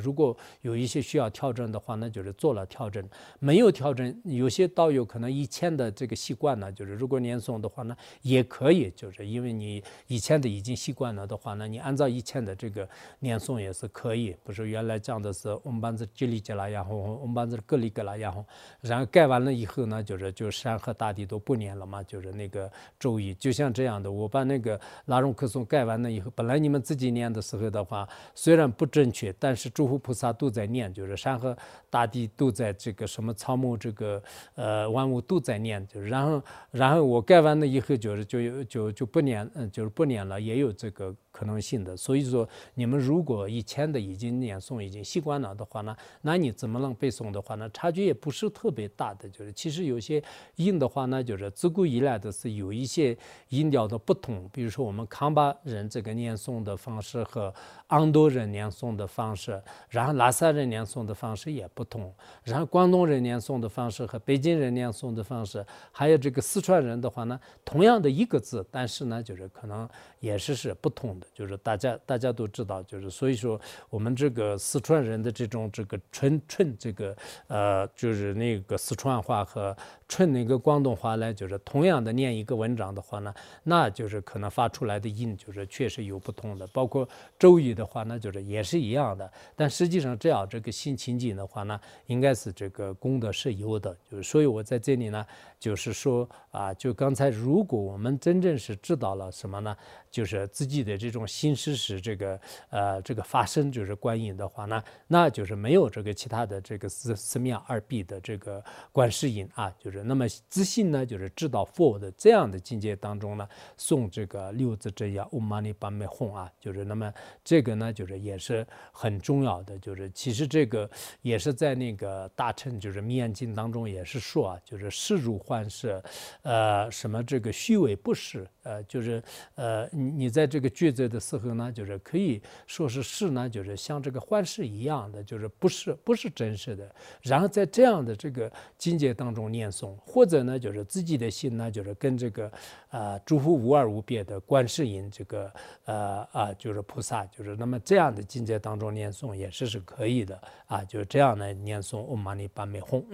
[0.00, 3.04] 如果有一些需要调整的话，那就是做了调整；
[3.40, 12.68] 没有调整，有些道友可能以前的这个习惯呢，就是如果念诵的话呢，也可以，就是因为你以前的已经习惯了的话呢，你按照以前的这。
[12.68, 12.86] 个
[13.20, 18.34] 念诵也是可以，不是原来讲的是我们班子吉里吉拉呀，我们班子格里格拉呀，
[18.80, 31.56] 然后盖完了以后呢，就是就山河大地都不念了嘛，就是那个咒语，就像这样的，我把那个拉荣克诵盖完了以后，本来你们自己念的时候的话，虽然不正确，但是诸佛菩萨都在念，就是山河
[31.90, 34.22] 大地都在这个什么草木这个
[34.54, 41.14] 呃万物都在念，就然后然后我盖完了以后，就是就就就不念，嗯，就是不念了，也有这个。
[41.38, 47.70] 可能性的，所以说你们如果以前的已经念诵已经习惯了的话呢，那你怎么能背诵的话呢？
[47.72, 50.20] 差距也不是特别大的，就是其实有些
[50.56, 53.16] 音的话呢，就是自古以来的是有一些
[53.50, 57.54] 音调的不同，比如说我们康巴人这个念诵的方式和
[57.88, 69.88] 安多人念诵的方式，然后拉萨人念诵的方式也不同，然后广东人念诵的方式和北京人念诵的方式，还有这个四川人的话呢，同样的一个字，但是呢，就是可能
[70.20, 71.26] 也是是不同的。
[71.32, 79.74] 就是大家大家都知道，就是所以说我们这个四川人的这种这个纯纯这个呃，就是那个四川话和
[80.06, 86.66] 纯那个广东话呢，就是同样的念一个文章的话呢，那就是可能发出来的音就是确实有不同的。
[86.66, 89.30] 包括周语的话那，就是也是一样的。
[89.56, 93.96] 但实际上这样这个新情景的话呢，应该是这个功德是有的。
[94.10, 95.24] 就是所以我在这里呢，
[95.58, 99.74] 就是说啊，就刚才如果我们真正是知道了什么呢？
[100.10, 102.40] 就是自己的这种心事是这个
[102.70, 117.12] 呃这个发生就是观音的话呢，那就是没有这个其他的这个四四面二臂的这个观世音啊，就是那么自信呢，就是知道佛的这样的境界当中呢，诵这个六字真言嗡嘛呢叭咪吽啊，就是那么
[117.44, 120.90] 这个呢，就是也是很重要的，就是其实这个
[121.22, 126.02] 也是在那个大乘就是密严经当中也是说啊，就是世如幻是，
[126.42, 129.22] 呃什么这个虚伪不实，呃就是
[129.54, 129.88] 呃。
[130.08, 136.94] 你在这个抉择的时候呢，就是可以说是是呢，就是像这个幻视一样的，就是不是不是真实的。
[137.22, 142.50] 然后在这样的这个境界当中念诵，或者呢，就是自己的心呢，就是跟这个
[142.88, 145.52] 啊诸佛无二无别的观世音这个
[145.84, 153.04] 呃啊就是菩萨，就是那么这样的境界当中念诵也是是可以的啊，就是这样的念诵嗡嘛呢叭咪吽。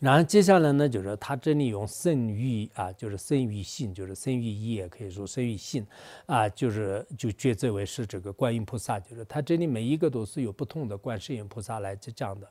[0.00, 5.86] 然后接下来呢，就是他这里用生于啊，就是生于性，就是生于意，也可以说生于性，
[6.24, 12.48] 啊，就是就抉择为是这个观音菩萨，就是他这里每一个都是有不同的观世音菩萨来讲的。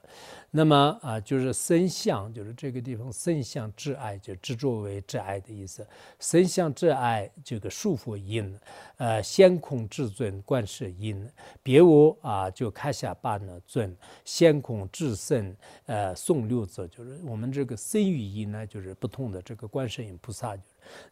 [0.51, 5.83] 那么啊，就是生相，就是这个地方生相挚爱，就执着为挚爱的意思。
[6.19, 8.55] 生相挚爱这个束缚因，
[8.97, 11.27] 呃，先空至尊观世音，
[11.63, 15.55] 别无啊，就开下八呢尊，先空至圣，
[15.88, 17.38] 呃，宋六者就是我。
[17.39, 20.58] 我们这个生与音呢，就是不同的这个观世音菩萨。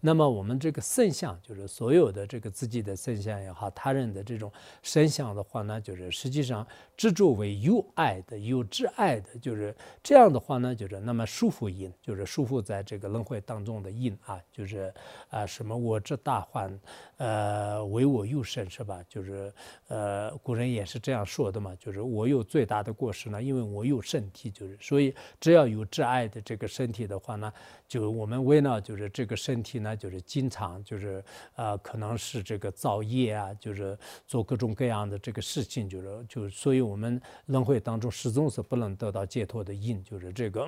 [0.02, 4.52] 那么我们这个圣像，就是所有的这个自己的圣像也好，他人的这种
[4.84, 14.94] 圣像的话呢，就是实际上执着为有爱的、有挚爱的，就是这样的话呢，就是那么束缚因，就是束缚在这个轮回当中的因啊，就是
[15.30, 16.80] 啊什么我之大患，
[17.18, 19.04] 呃唯我有身是吧？
[19.10, 19.54] 就是
[19.88, 27.52] 呃古人也是这样说的嘛，就是我有最大的过失呢，因为我有身体，就是所以只要有挚爱的这个身体的话呢。
[27.88, 31.24] 就我们为了就是这个身体题呢，就是经常就是
[31.56, 40.68] 呃，可能是这个造业啊，就是做各种各样的这个事情，就是就所以我们轮回当中始终是不能得到解脱的因，就是这个。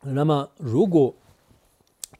[0.00, 1.14] 那么如果。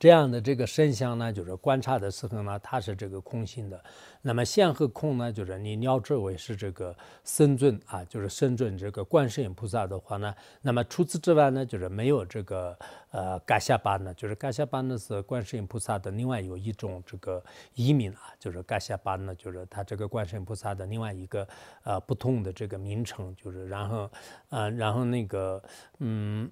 [0.03, 3.81] 这样的这个身相呢，就是观察的时候呢，它是这个空性的。
[4.21, 6.93] 那么相和空呢，就是你了知为是这个
[7.23, 12.77] 身尊啊，就是身尊这个观世音菩萨的话呢，那么除此之外呢，就是没有这个
[13.13, 17.41] 呃嘎夏巴呢，就是嘎夏巴呢是观世音菩萨的另外有一种这个
[17.77, 21.47] 译名啊，就是嘎夏巴呢，就是它这个观世音菩萨的另外一个
[21.85, 24.11] 呃不同的这个名称，就是然后
[24.49, 25.63] 呃然后那个
[26.01, 26.51] 嗯。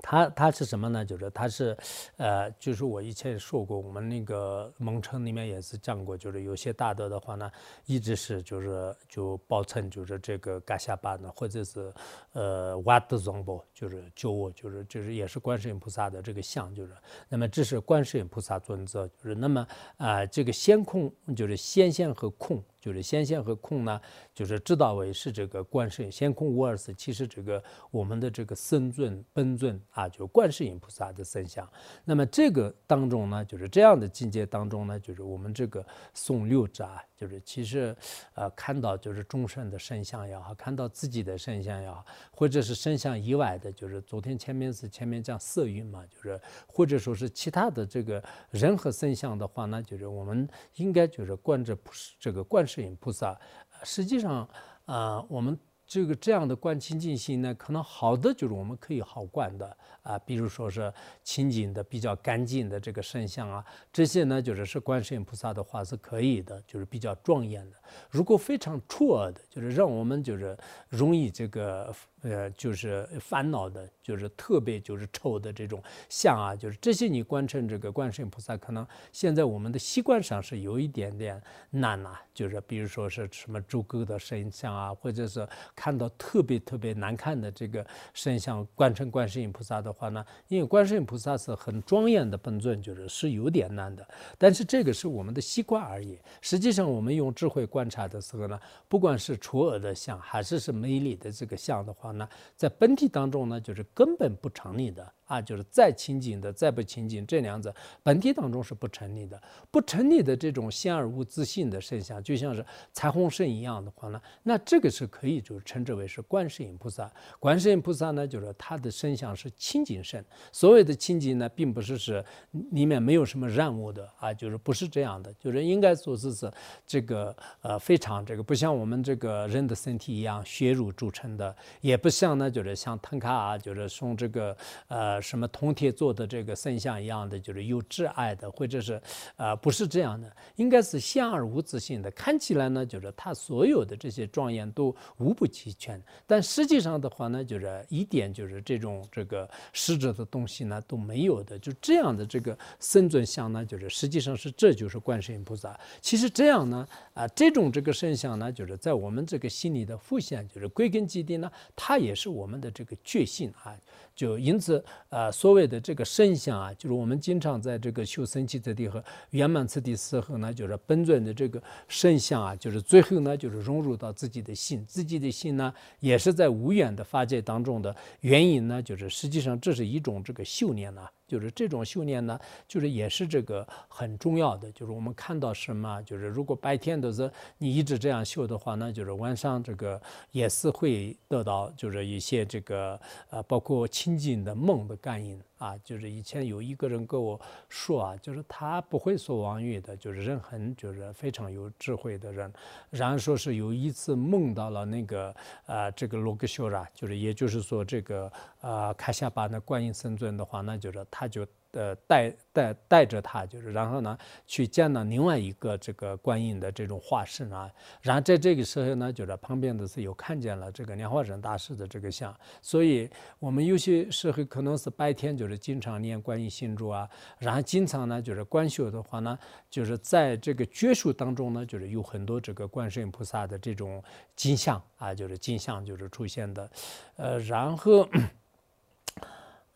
[0.00, 1.04] 它它是什么呢？
[1.04, 1.76] 就是它是，
[2.16, 7.50] 呃，就是我以前说过，我们那个蒙城里面也是讲过，就是有些大德的话呢，
[7.86, 11.92] 一直是就是就保存就是这个嘎夏巴呢，或者是
[12.32, 16.92] 呃瓦德宗波，就是就我就是就是也是观世音菩萨的这个像，就是
[17.28, 19.66] 那么这是观世音菩萨尊者，就是那么
[19.96, 22.62] 啊这个先空就是先现和空。
[22.86, 24.00] 就是先现和空呢，
[24.32, 27.60] 就是知道为是这个观世音先空无二时，其实这个
[27.90, 31.68] 我们的这个身尊本尊啊，就是观世音菩萨的身相。
[32.04, 35.84] 那么这个当中呢，就是这样的境界当中呢，就是我们这个
[36.14, 37.96] 诵六字啊，就是其实
[38.34, 52.94] 呃看到就是众生的身相也好，看到自己的身相也好，或者是身相以外的，就是昨天前面是前面讲色蕴嘛，就是或者说是其他的这个人和身相的话呢，就是我们应该就是观着菩这个观世音。
[53.00, 53.38] 菩萨，
[53.84, 54.48] 实际上，
[54.86, 55.56] 啊，我们
[55.86, 67.76] 这个这样的观清净心呢，可能好的就是我们可以好观的啊，比如说是清净的、比较干净的这个圣像啊，这些呢，就是是观世音菩萨的话是可以的，就是比较庄严的。
[68.10, 70.58] 如果非常错的，就是让我们就是
[70.88, 71.94] 容易这个。
[72.28, 82.18] 呃，就是烦恼的，就是特别就是臭的这种相啊，就是这些你观成这个观世音菩萨，可能现在我们的习惯上是有一点点难呐。
[82.34, 94.06] 就是比如说是什么猪哥的神像啊，或者是看到特别特别难看的这个神像观成观世音菩萨的话呢，因为观世音菩萨是很庄严的本尊，就是是有点难的。
[94.36, 96.18] 但是这个是我们的习惯而已。
[96.40, 98.58] 实际上我们用智慧观察的时候呢，
[98.88, 102.15] 不管是楚恶的像，还是是美丽的这个像的话。
[102.16, 105.12] 那在本体当中呢，就是根本不成立的。
[105.26, 109.40] 啊，就是再清净的，再不清净，这两者本体当中是不成立的。
[109.72, 117.10] 不成立的这种现而无自性的现象，就像是彩虹身一样的话呢，那这个是可以就称之为是观世音菩萨。
[117.40, 120.24] 观世音菩萨呢，就是他的身相是清净身。
[120.52, 122.24] 所谓的清净呢，并不是是
[122.70, 126.48] 里面没有什么染物的啊，就是不是这样的，就是应该说是是
[126.86, 134.56] 这个呃非常这个不像我们这个人的身体一样血肉铸成的，也不像呢就是像腾卡啊，就是从这个
[134.86, 135.15] 呃。
[135.20, 139.00] 什么铜铁做的这个圣像一样的，就是有挚爱的，或者是，
[139.36, 142.10] 呃，不是这样的，应该是相而无自性的。
[142.12, 151.58] 看起来呢，就是它所有的这些庄严都无不齐全，但实际上的话呢，就是一点就是这种这个实质的东西呢都没有的。
[151.58, 155.78] 就这样的这个圣尊像呢，就是实际上是这就是观世音菩萨。
[156.00, 163.76] 其实这样呢，啊，这种这个圣像呢，就是在我们这个心里的复现，就是归根结底呢，它也是我们的这个觉性啊。
[164.16, 181.06] 就因此，呃，所谓的这个圣相啊，就是我们经常在这个修神奇之地和圆满次第时候呢，就是本尊的这个圣相啊，就是最后呢，就是融入到自己的心，自己的心呢，也是在无远的法界当中的原因呢，就是实际上这是一种这个修炼呐。
[181.26, 184.70] 就是这种修炼呢，就是也是这个很重要的。
[184.72, 190.00] 就是我们看到什么，就是如果白天都是你一直这样修的话那，就是晚上这个
[190.30, 193.00] 也是会得到就是一些这个
[193.30, 195.40] 呃，包括清净的梦的感应。
[195.58, 202.52] 啊，就是以前有一个人跟我说啊，就是他不会说王语的，就是人很就是非常有智慧的人。
[202.90, 205.34] 然后说是有一次梦到了那个
[205.66, 208.30] 呃这个罗格修拉，就是也就是说这个
[208.60, 211.46] 呃卡夏巴那观音圣尊的话，那就是他就。
[211.76, 214.16] 呃带带带着他，就是然后呢
[214.46, 217.70] 去见到另外一个这个观音的这种化身啊，
[218.00, 223.08] 然后在这个时候呢，就是旁边的是有看见了这个莲花生大师的这个像，所以
[223.38, 227.08] 我们有些时候可能是白天就是经常念观音心咒啊，
[227.38, 229.38] 然后经常呢就是观修的话呢，
[229.70, 234.02] 就是在这个觉数当中呢，就是有很多这个观世音菩萨的这种
[234.34, 236.70] 金像啊，就是金像就是出现的，
[237.16, 238.08] 呃，然后。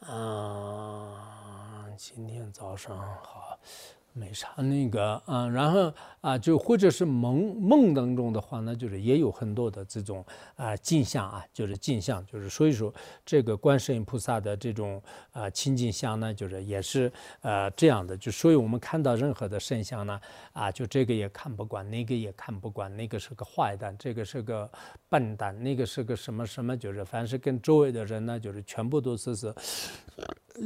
[0.08, 1.14] 嗯，
[2.02, 3.60] 今天早上好，
[4.14, 5.92] 没啥那个，嗯，然后。
[6.22, 10.22] 啊，就或者是梦梦当中的话呢，就是也有很多的这种
[10.54, 12.92] 啊镜像啊，就是镜像，就是所以说
[13.24, 20.20] 这个观世音菩萨的这种啊清净像呢，就是也是呃这样的，就所以我们看到任何的圣像呢，
[20.52, 24.70] 啊，就这个也看不惯，那个也看不惯，那个是个坏蛋，这个是个
[25.08, 29.54] 笨蛋，那个是个什么什么，就是凡是跟周围的人呢，就是全部都是是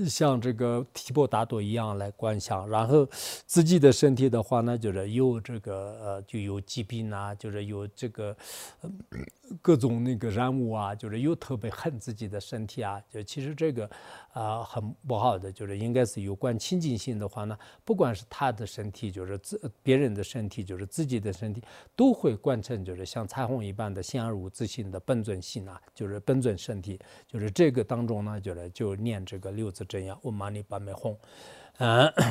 [0.08, 3.06] 像这个提婆达多一样来观想，然后
[3.46, 5.44] 自己的身体的话呢，就是有。
[5.44, 8.34] 这个呃，就有疾病啊，就是有这个
[9.60, 13.88] 各种那个染物啊，就是又特别恨自己的身体啊， 就其实这个
[14.32, 21.62] 啊很不好的，就是应该是有关清净性的话呢，不管是他的身体，就是自别人的身体，就是自己的身体，
[21.94, 31.16] 都会贯成就是像彩虹一般的显而无自性的本尊性啊，就是本尊身体，就是这个当中呢，就是就念这个六字真言，嗡嘛呢叭咪吽，
[31.78, 32.12] 嗯。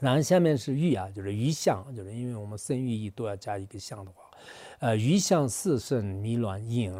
[0.00, 4.30] 然后下面是玉啊，就是玉相，就是因为我们生玉意都要加一个相的话。
[4.80, 6.94] 呃，余相四圣弥乱应，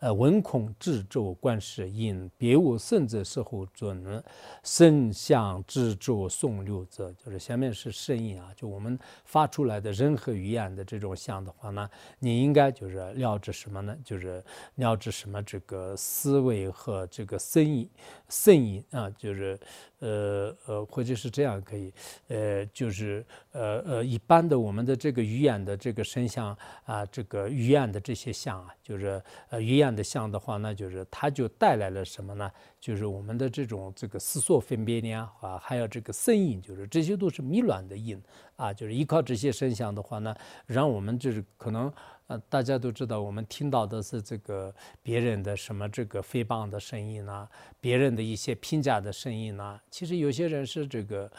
[0.00, 4.22] 呃，文孔智咒观世音，别无圣者设护尊，
[4.64, 13.96] 圣相智咒诵六则，就是下面是声音啊，就我们发出来的任何语言的这种相的话呢，你应该就是了知什么呢？
[14.04, 14.42] 就是
[14.74, 17.88] 了知什么这个思维和这个声音，
[18.28, 19.56] 声音啊，就是
[20.00, 21.92] 呃呃，或者是这样可以，
[22.26, 27.06] 呃，就是呃呃，一般的我们的这个语言的这个声相啊。
[27.12, 32.50] 这这个语言的这些像啊，就是呃语言的像的话，那就是它就带来了什么呢？
[32.80, 38.18] 就是我们的这种这个思索分别念啊，还有这个声音，就是这些都是迷乱的音
[38.56, 41.92] 啊，就是依靠这些声响的话呢，让我们就是可能
[42.28, 47.46] 呃大家都知道，我们听到的是这个别人的什么这个诽谤的声音呐，
[47.82, 51.30] 别人的一些评价的声音呐，其实有些人是这个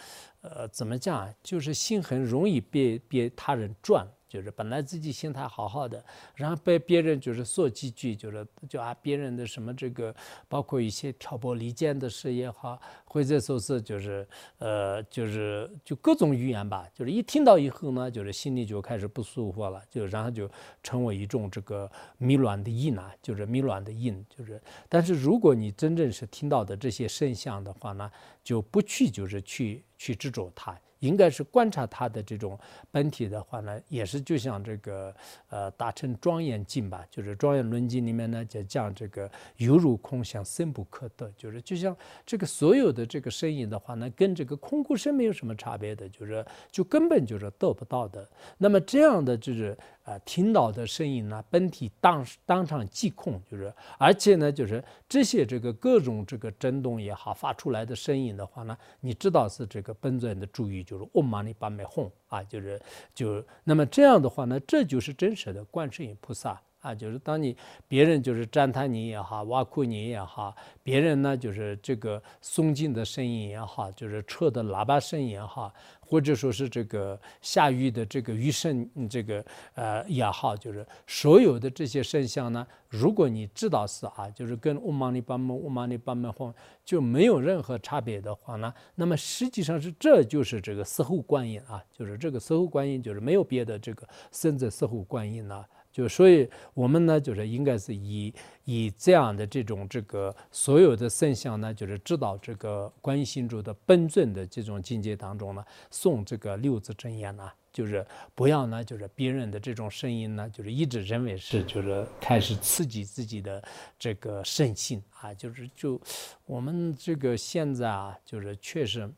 [0.42, 4.08] 呃怎么讲，就是心很容易被被他人转。
[4.32, 6.02] 就是本来自己心态好好的，
[6.36, 10.16] 然后被别人就是说几句，就是就啊别人的什么这个，
[10.48, 14.26] 包括一些挑拨离间的事也好，或者说是就是
[14.60, 20.50] 呃就是就各种语言吧，就是一听到以后呢，就是心里就开始不舒服了，就然后就
[20.82, 24.62] 成为一种这个迷乱的印啊，就是迷乱的印，就是。
[24.88, 28.10] 但是如果你真正是听到的这些声响的话呢，
[28.42, 30.80] 就不去就是去去执着它。
[31.02, 32.58] 应该是观察他的这种
[32.90, 35.14] 本体的话呢，也是就像这个
[35.50, 41.96] 呃达成庄严经吧，就是庄严论经里面呢就讲这个犹如空相深不可得，就是就像
[42.26, 48.28] 这个所有的这个身影的话呢，跟这个空谷声没有什么差别的，就是就根本就是得不到的。
[48.58, 49.78] 那么这样的就是。
[50.04, 62.82] 啊，听到的声音呢，本体当当场即空，就是，而且呢，就是这些这个各种这个震动也好，发出来的声音的话呢，你知道是这个本尊的注意，就是嗡嘛呢叭咪哄啊，就是
[63.14, 67.56] 就那么这样的话呢，这就是真实的观世音菩萨啊，就是当你
[67.88, 75.74] 别人就是赞叹你也好，挖苦你也好，别人呢就是这个诵经的声音也好，就是车的喇叭声也好。
[76.12, 79.42] 或者说是这个下雨的这个雨声，这个
[79.76, 86.54] 呃也好，就是所有的这些声像呢，如果你知道是啊，就是跟乌玛尼巴门、乌玛尼巴门吽
[86.84, 95.66] 就没有任何差别的话呢，那么实际上是这就是这个四后观音啊，就是这个四后观音，就是没有别的这个生者四后观音了。
[95.92, 98.34] 就所以，我们呢，就是应该是以
[98.64, 113.62] 以这样的这种这个所有的圣像呢，就是知道这个观心主的本尊的这种境界当中呢，诵这个六字真言呢，就是不要呢，就是别人的这种声音呢，就是一直认为是就是开始刺激自己的
[114.00, 116.00] 这个圣性啊，就是就
[116.46, 119.12] 我们这个现在啊，就是确实，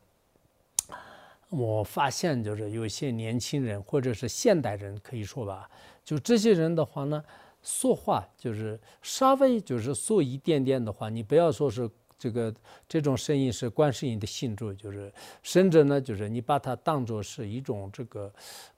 [1.49, 5.69] 我发现就是有些年轻人或者是现代人可以说吧。
[6.03, 7.23] 就这些人的话呢，
[7.61, 11.89] 说话就是稍微就是说一点点的话，你不要说是
[12.19, 12.53] 这个
[12.87, 18.33] 这种声音是观世音的信主，就是甚至呢，就是你把它当做是一种这个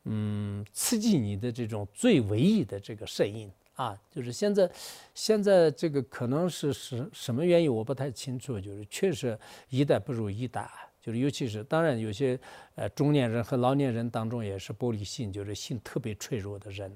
[0.05, 4.71] 嗯刺激你的这种最唯一的这个声音啊，就是现在
[5.13, 9.37] 现在这个可能是是什么原因我不太清楚，就是确实
[9.69, 10.69] 一代不如一代。
[11.05, 12.39] 就是尤其是当然有些
[12.73, 16.91] 呃中年人和老年人当中也是玻璃心，就是心特别脆弱的人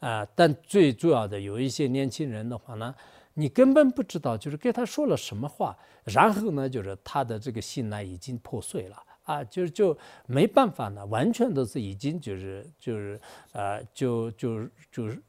[0.00, 0.26] 啊。
[0.34, 2.94] 但最主要的有一些年轻人的话呢，
[3.32, 9.96] 你根本不知道就是给他说了什么话，然后呢就是他的这个心呢已经破碎了啊，就是就
[10.26, 13.18] 没办法呢，完全都是已经就是就是
[13.52, 15.22] 呃就就就是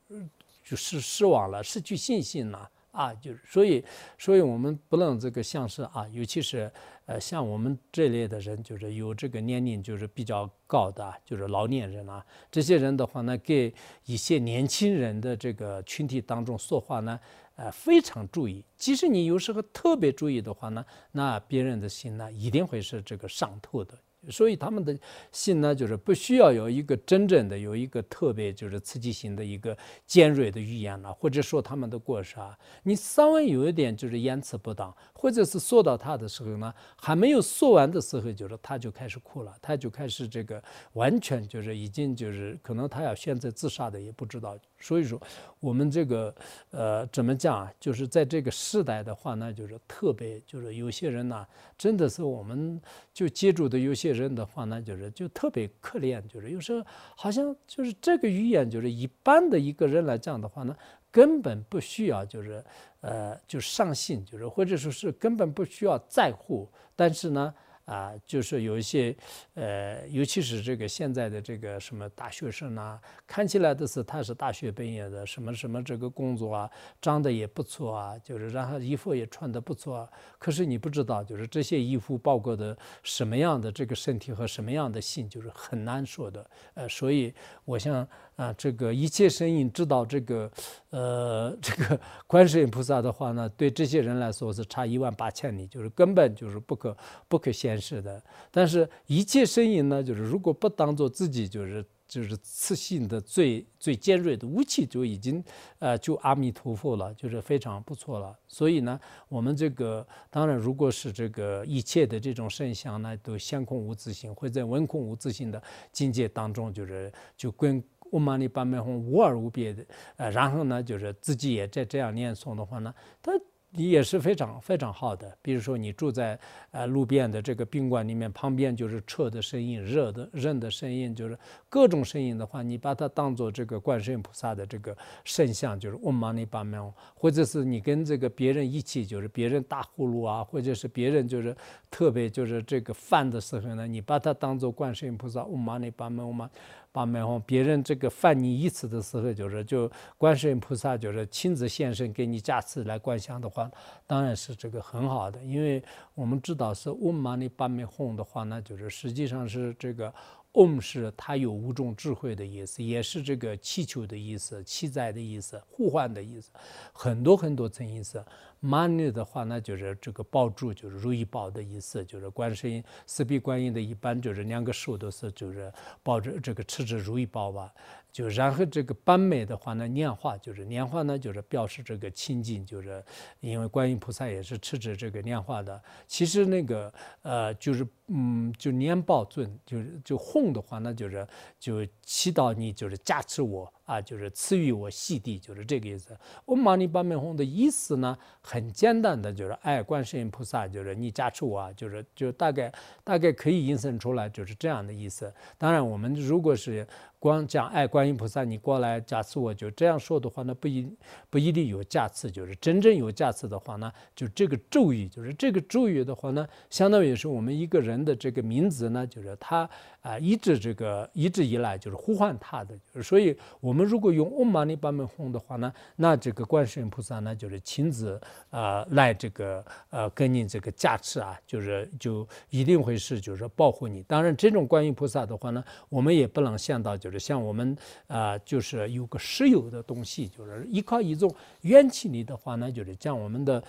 [0.61, 2.69] 就失失望了，失去信心了。
[2.95, 3.83] 啊，就是所以，
[4.17, 6.71] 所以我们不能这个像是啊，尤其是
[7.05, 13.73] 呃，像我们这类的人，就是有这个年龄就是比较高的，就是老年人啊，这些人的话呢，给
[14.05, 17.19] 一些年轻人的这个群体当中说话呢，
[17.55, 18.63] 呃，非常注意。
[18.77, 23.97] 即使你有时候特别注意的话呢，那别人的心呢，一定会是这个上头的。
[24.29, 24.97] 所以他们的
[25.31, 40.63] 信呢，就是不需要有一个真正的有一个特别就是刺激性的一个尖锐的语言了，或者说他们的过失啊，你稍微有一点就是言辞不当，或者是说到他的时候呢，还没有说完的时候，就是他就开始哭了，他就开始这个
[40.93, 44.57] 完全就是已经就是可能他要选择自杀的也不知道。
[44.85, 45.21] 所以说
[45.59, 46.33] 我们这个
[46.71, 51.45] 呃怎么讲啊，就是在这个时代的话呢，就是特别就是有些人呢，
[51.77, 52.79] 真的是我们
[53.13, 54.15] 就接触的有些。
[54.15, 56.81] 人的话呢，就是就特别可怜，就是有时候
[57.17, 60.73] 好像就是这个语言，就是一般的一个人来讲的话呢，
[61.11, 62.63] 根本不需要，就是
[63.01, 67.53] 呃，就上心，就是或者说是根本不需要在乎，但是呢。
[67.85, 69.15] 啊，就是有一些，
[69.53, 76.69] 呃，尤其是这个现在的这个什么大学生啊，看起来的是他是大学毕业的，什么什么这个工作啊，
[77.01, 86.45] 长得也不错啊，就是然后衣服也穿得不错，啊可是你不知道，就是这些衣服包括的什么样的这个身体和什么样的心，就是很难说的。
[86.73, 87.33] 呃，所以
[87.65, 88.07] 我想。
[88.35, 90.51] 啊，这个一切声音知道这个，
[90.89, 96.95] 呃，这个 观世音菩萨的话呢，对这些人来说是差一万八千里，就是根本就是不可
[97.29, 98.21] 不可显示的。
[98.51, 105.41] 但是，一切声音呢，就是如果不当做自己就是就是刺性的最最尖锐的武器，就已经
[105.79, 108.37] 呃就阿弥陀佛了，就是非常不错了。
[108.49, 115.63] 所以呢，我们这个当然，如果是这个一切的这种声响呢，都相空无自性，会在文空无自性的
[115.93, 117.81] 境界当中，就是就跟。
[118.11, 119.85] 我玛尼巴美吽无二无别的，
[120.17, 123.31] 呃，然后呢，就是自己也在这样念诵的话呢，它
[123.71, 125.37] 也是非常非常好的。
[125.41, 126.39] 比如说你住在
[126.71, 131.37] 呃路边的这个宾馆里面，旁边就是车的声音、热的人的声音，就是
[131.67, 134.95] 各种声音的话，你把它当做这个观世音菩萨的这个
[135.25, 141.53] 圣像，就是嗡玛尼巴美吽，或者是你跟这个别人一起，就是别人打呼噜啊，或者是别人就是
[141.91, 146.49] 特别就是这个饭的时候呢，你把它当做观世音菩萨嗡玛尼巴美吽嘛。
[146.95, 153.69] 八面红别人这个犯你一次的时候，就是就观世音菩萨就是亲自现身给你加持来观想的话，
[154.07, 155.83] 当然是这个很好的，因为
[156.13, 160.13] 我们知道是嗡嘛呢叭咪吽的话呢，就是实际上是这个
[160.55, 166.49] 嗡是它有五种智慧的意思，也是这个祈求的意思、祈灾的意思、呼唤的意思，
[166.91, 168.23] 很多很多层意思。
[168.63, 177.71] money 的话，那就是这个抱住，就是如意宝的意思，就是观世音、四臂观音的一般就是两个手都是就是抱着这个持着如意宝吧。
[178.15, 183.03] 就然后这个斑美的话呢，念化就是念化呢，就是表示这个清净，就是
[183.41, 185.83] 因为观音菩萨也是持着这个念化的。
[186.07, 186.93] 其实那个
[187.23, 191.27] 呃，就是嗯，就念报尊，就是就哄的话，那就是
[191.59, 196.17] 就祈祷你，就是加持我啊，就是赐予我细地，就是这个意思。
[196.45, 202.71] 嗡嘛呢叭咪吽的意思呢，很简单的，就是哎，观世音菩萨，就是你加持我，就是就大概
[203.03, 205.33] 大概可以引申出来，就是这样的意思。
[205.57, 206.85] 当然，我们如果是。
[207.17, 210.87] 光讲爱观音菩萨，你过来加持我，就这样说的话，那不一
[211.27, 212.29] 不一定有加持。
[212.29, 219.67] 就是真正有加持的话呢，就这个咒语，就是这个咒语的话呢，相当于是我们一个人的这个名字呢，就是他
[220.05, 222.77] 啊，一直这个一直以来就是呼唤他的。
[223.01, 234.03] 所以，我们如果用嗡嘛呢叭咪吽的话呢，那这个观世音菩萨呢，就是亲自啊来这个呃跟你这个加持啊，就是就一定会是就是保护你。
[234.03, 237.17] 当然，这种观音菩萨的话呢，我们也不能想到就是。
[237.17, 237.75] 像我们
[238.05, 243.63] 啊，就是有个实有的东西，就是依靠一种元气力的话呢，就是将我们的。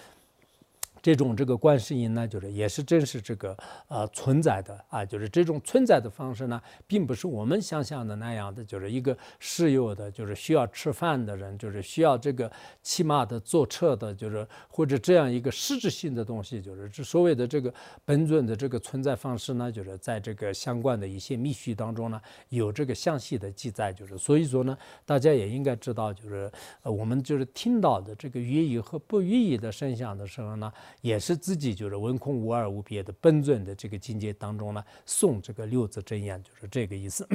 [1.06, 12.50] 这种这个观世音呢，就是也是真实这个呃存在的啊，就是这种存在的方式呢，并不是我们想象的那样的，就是一个实有的，就是需要吃饭的人，就是需要这个
[12.82, 17.72] 起码的坐车的，就是或者这样一个实质性的东西，就是这所谓的这个
[18.04, 26.50] 本尊的这个存在方式呢，就是在这个相关的一些密续当中呢，有这个详细的记载，就是所以说呢，大家也应该知道，就是
[26.82, 30.72] 呃我们就是听到的这个寓意和不寓意的声响的时候呢。
[31.00, 37.28] 也是自己就是文空无二无别的本尊的这个境界当中呢，诵这个六字真言，就是这个意思。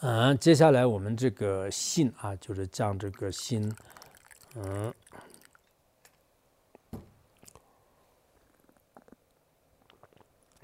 [0.00, 3.74] 嗯， 接下来我们这个信啊，就是将这个心，
[4.56, 4.94] 嗯，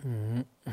[0.03, 0.45] 嗯。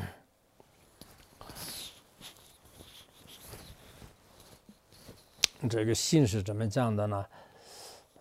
[5.70, 7.24] 这个信是怎么讲的呢？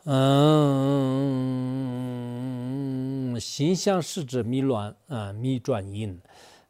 [0.06, 0.14] 嗯，
[3.40, 6.20] 心相是指迷乱啊，迷转因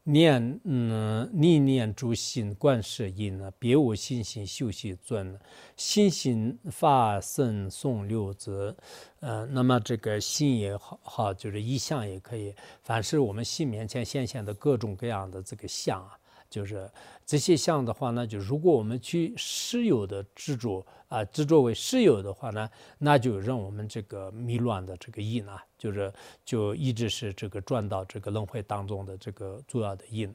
[0.06, 5.40] 念嗯，念念诸心观世音啊，别无心心修习尊，
[5.78, 8.76] 心心法身诵六字，
[9.22, 16.18] 呃，那么这个心也好，好就是意象也可以，凡是我们心面前显现的各种各样的这个相啊。
[16.50, 16.88] 就是
[17.26, 26.14] 这些相的话呢，就如果我们去实有的执着啊，执着为实有的话呢，那就让我们这个迷乱的这个因啊，就是
[26.46, 30.34] 就一直是这个转到这个轮回当中的这个重要的因，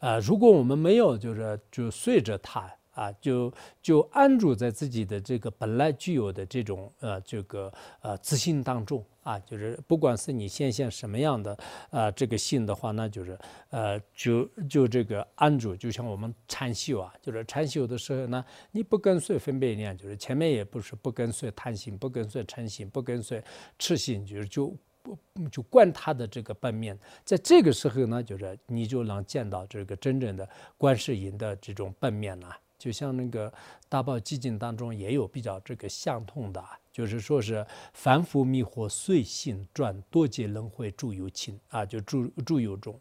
[0.00, 2.70] 啊，如果我们没有就是就随着它。
[2.92, 11.58] 啊，就就安住在自己的这个本来具有的这种呃这个呃自信当中啊，就是不管是你现现什么样的
[11.90, 13.38] 呃这个性的话，那就是
[13.70, 23.42] 呃就就这个安住，就像我们禅修啊，就是禅修的时候呢，你不跟随分别念，就是前面也不是不跟随贪心，不跟随嗔心，不跟随
[23.78, 32.56] 痴心，就是就不就观他的这个本面，在这个时候呢，就是你就能见到这个真正的观世音的这种本面了。
[32.82, 33.52] 就像那个
[33.88, 36.60] 大报寂静当中也有比较这个相通的。
[36.92, 43.00] 就是说是凡夫迷惑随性转，多劫轮回住有情啊，就住住有种。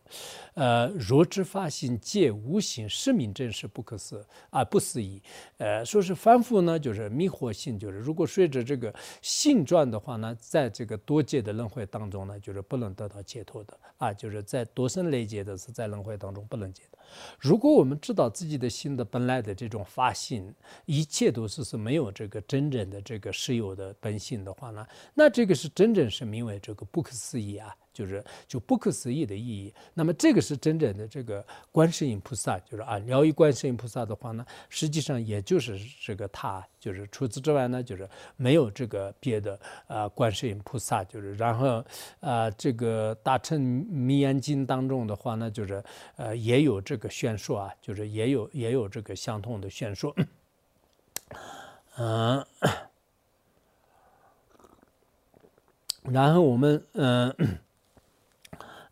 [0.54, 5.22] 呃，若知发心皆无形，实名真实不可思啊，不思议。
[5.58, 16.91] 呃，说是凡夫呢，就是迷惑性，就是如果随着这个性转的话呢，在这个多劫的轮回当中呢，就是不能得到解脱的啊，就是在多生累劫的是在轮回当中不能解脱。
[17.38, 20.56] 如果我们知道自己的心的本来的这种发心，
[20.86, 23.82] 一切都是是没有这个真正的这个实有的。
[23.82, 29.74] 的本性的话呢，那这个是真正是名为这个不可思议啊，就是就不可思议的意义。
[29.94, 41.84] 那么这个是真正的这个观世音菩萨，就是啊，疗愈观世音菩萨的话呢，实际上也就是这个他，就是除此之外呢，就是没有这个别的啊，观世音菩萨就是然后
[42.20, 45.84] 啊，这个大乘密严经当中的话呢，就是
[46.16, 50.16] 呃也有这个宣说啊，就是也有也有这个相同的宣说，
[51.98, 52.46] 嗯。
[56.12, 57.32] 然后我们嗯，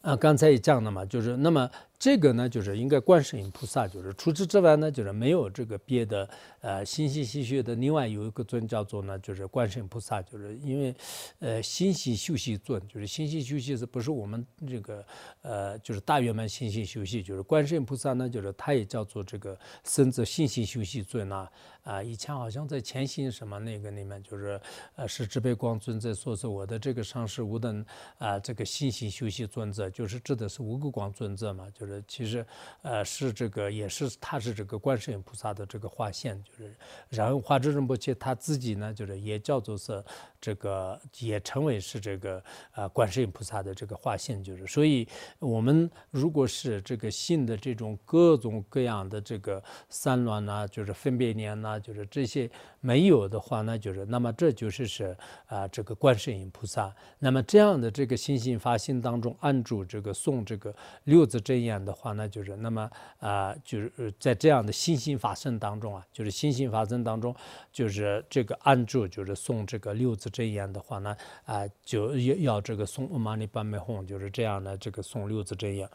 [0.10, 1.70] 啊，刚才也讲了嘛，就是那么。
[1.99, 6.30] 这个呢，就是应该观世音菩萨，就是除此之外呢，就是没有这个别的
[6.62, 7.76] 呃心心细学的。
[7.76, 10.95] 另外有一个尊叫做呢，就是观世音菩萨，就是因为
[11.39, 15.05] 呃心心修习尊，就是心心修习是不是我们这个
[15.41, 21.45] 呃就是大圆满心心修习，就是观世音菩萨呢，就是他也叫做这个甚至心心修习尊呐
[21.84, 22.04] 啊。
[22.04, 24.60] 以前好像在前行什么那个里面，就是
[24.96, 27.86] 呃是智悲光尊在说是我的这个上师无等
[28.18, 32.04] 啊这个心心修习尊者，就是指的是无垢光尊者嘛，就是。
[32.08, 32.46] 其实，
[32.82, 36.74] 呃，是这个，也是他是这个观世音菩萨的这个化现，就是，
[37.10, 40.04] 然后华智仁波切他自己呢，就是也叫做是
[40.42, 45.08] 这个，也成为是这个呃观世音菩萨的这个化现，就是，所以
[45.40, 52.50] 我们如果是这个信的这种各种各样的这个三乱呐，就是分别念呐，就是这些
[52.80, 55.18] 没有的话，那就是，那么这就是是
[55.48, 61.80] 啊这个观世音菩萨，那么这样的这个心性发心当中按住这个诵这个六字真言。
[61.80, 67.34] 的话，那就是那么啊，就是在这样的心心法身当中啊，就是心心法身当中，
[67.72, 75.90] 就是这个按住，就是诵这个六字真言的话呢，啊，就要要这个诵阿弥陀佛哄，就是这样的这个诵六字真言。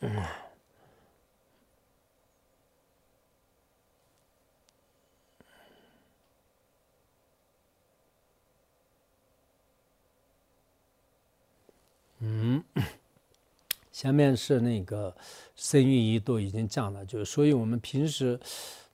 [0.00, 0.22] 嗯。
[12.24, 12.64] 嗯。
[13.92, 15.14] 下面是那个
[15.54, 18.36] 生育仪都已经讲了，就是所以我们平时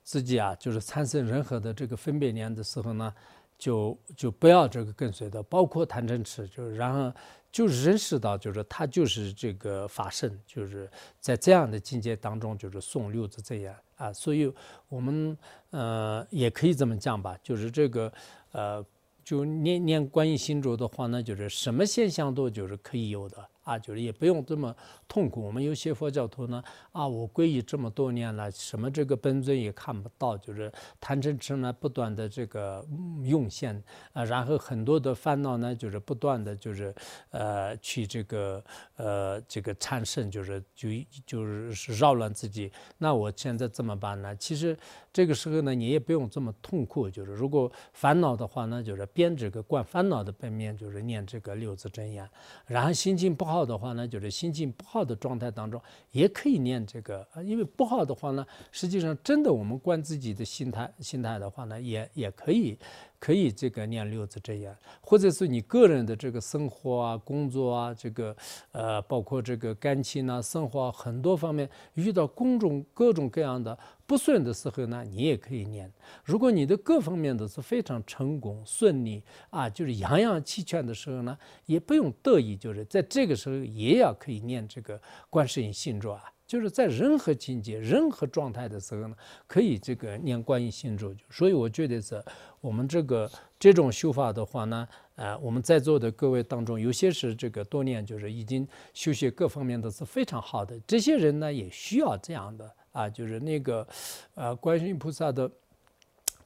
[0.03, 3.11] 自己啊，就是产生任何的这个分别念的时候呢，
[3.57, 7.11] 就就不要这个跟随的，包括贪嗔痴，就是然后
[7.51, 10.87] 就认识到，就是他就是这个法身，就是
[11.19, 14.13] 在这样的境界当中，就是诵六字真言啊。
[14.13, 14.53] 所以
[14.87, 15.35] 我们
[15.71, 18.13] 呃也可以这么讲吧，就是这个
[18.51, 18.85] 呃
[19.31, 23.47] 就念念观音心咒的话那，就是什么现象都就是可以有的。
[23.63, 24.75] 啊，就是也不用这么
[25.11, 25.41] 痛苦。
[25.43, 32.81] 我们有些佛教徒呢，啊，我皈依这么多年了，什么这个本尊也看不到，就是贪嗔痴呢不断的这个
[33.23, 33.83] 涌现
[34.13, 36.95] 啊，然后很多的烦恼呢，就是不断的就是
[37.29, 38.63] 呃去这个
[38.95, 40.87] 呃这个产生，就是就
[41.25, 42.71] 就是扰乱自己。
[42.97, 44.35] 那我现在怎么办呢？
[44.37, 44.75] 其实
[45.13, 52.27] 这个时候呢，你也不用这么痛苦，就是如果烦恼的话呢，就是编这个观烦恼的本面，就是念这个六字真言，
[52.65, 53.51] 然后心情不。
[53.51, 55.81] 好的话呢，就是心情不好的状态当中，
[56.11, 57.41] 也可以念这个啊。
[57.41, 62.77] 因为不好的话呢，实际上真的我们观自己的心态，心态的话呢，也也可以，
[63.19, 68.35] 可以这个念六字真言，或者是你个人的这个生活啊、工作啊，这个
[68.71, 73.77] 呃，包括这个感情啊、生活啊很多方面遇到各种各种各样的。
[74.11, 75.89] 不顺的时候呢，你也可以念。
[76.25, 86.21] 如果你的各方面都是非常成功顺利啊，就是样样齐全的时候呢，也不用得意，就是在这个时候也要可以念这个观世音心咒啊。
[86.45, 89.15] 就是在任何境界、任何状态的时候呢，
[89.47, 91.15] 可以这个念观音心咒。
[91.29, 92.21] 所以我觉得是
[92.59, 94.85] 我们这个这种修法的话呢，
[95.15, 102.69] 呃，我们在座的各位当中，有些是这个多年就是已经修学各方面都是非常好的，这些人呢也需要这样的。
[102.91, 103.87] 啊，就是那个，
[104.35, 105.49] 呃，观世音菩萨的。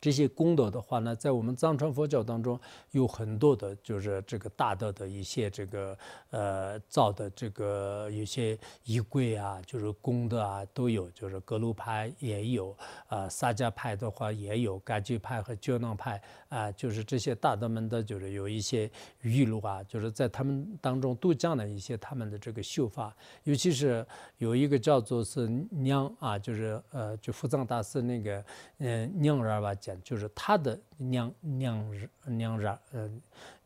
[0.05, 2.59] 这些功德的话呢，在我们藏传佛教当中
[2.91, 5.97] 有很多的，就是这个大德的一些这个
[6.29, 12.77] 呃造的这个有些衣柜啊，就是功德啊都有，就是格鲁派也有，
[13.07, 18.87] 啊萨迦派的话也有，噶举派和觉囊派啊，就是这些大德们的，就是有一些
[19.21, 23.11] 语录啊，就是在他们当中都讲了一些他们的这个秀发，
[23.45, 24.05] 尤其是
[24.37, 28.45] 有一个叫做是娘啊，就是呃就福藏大师那个
[28.77, 29.94] 嗯娘儿吧讲。
[30.03, 33.09] 就是他的娘娘日娘日呃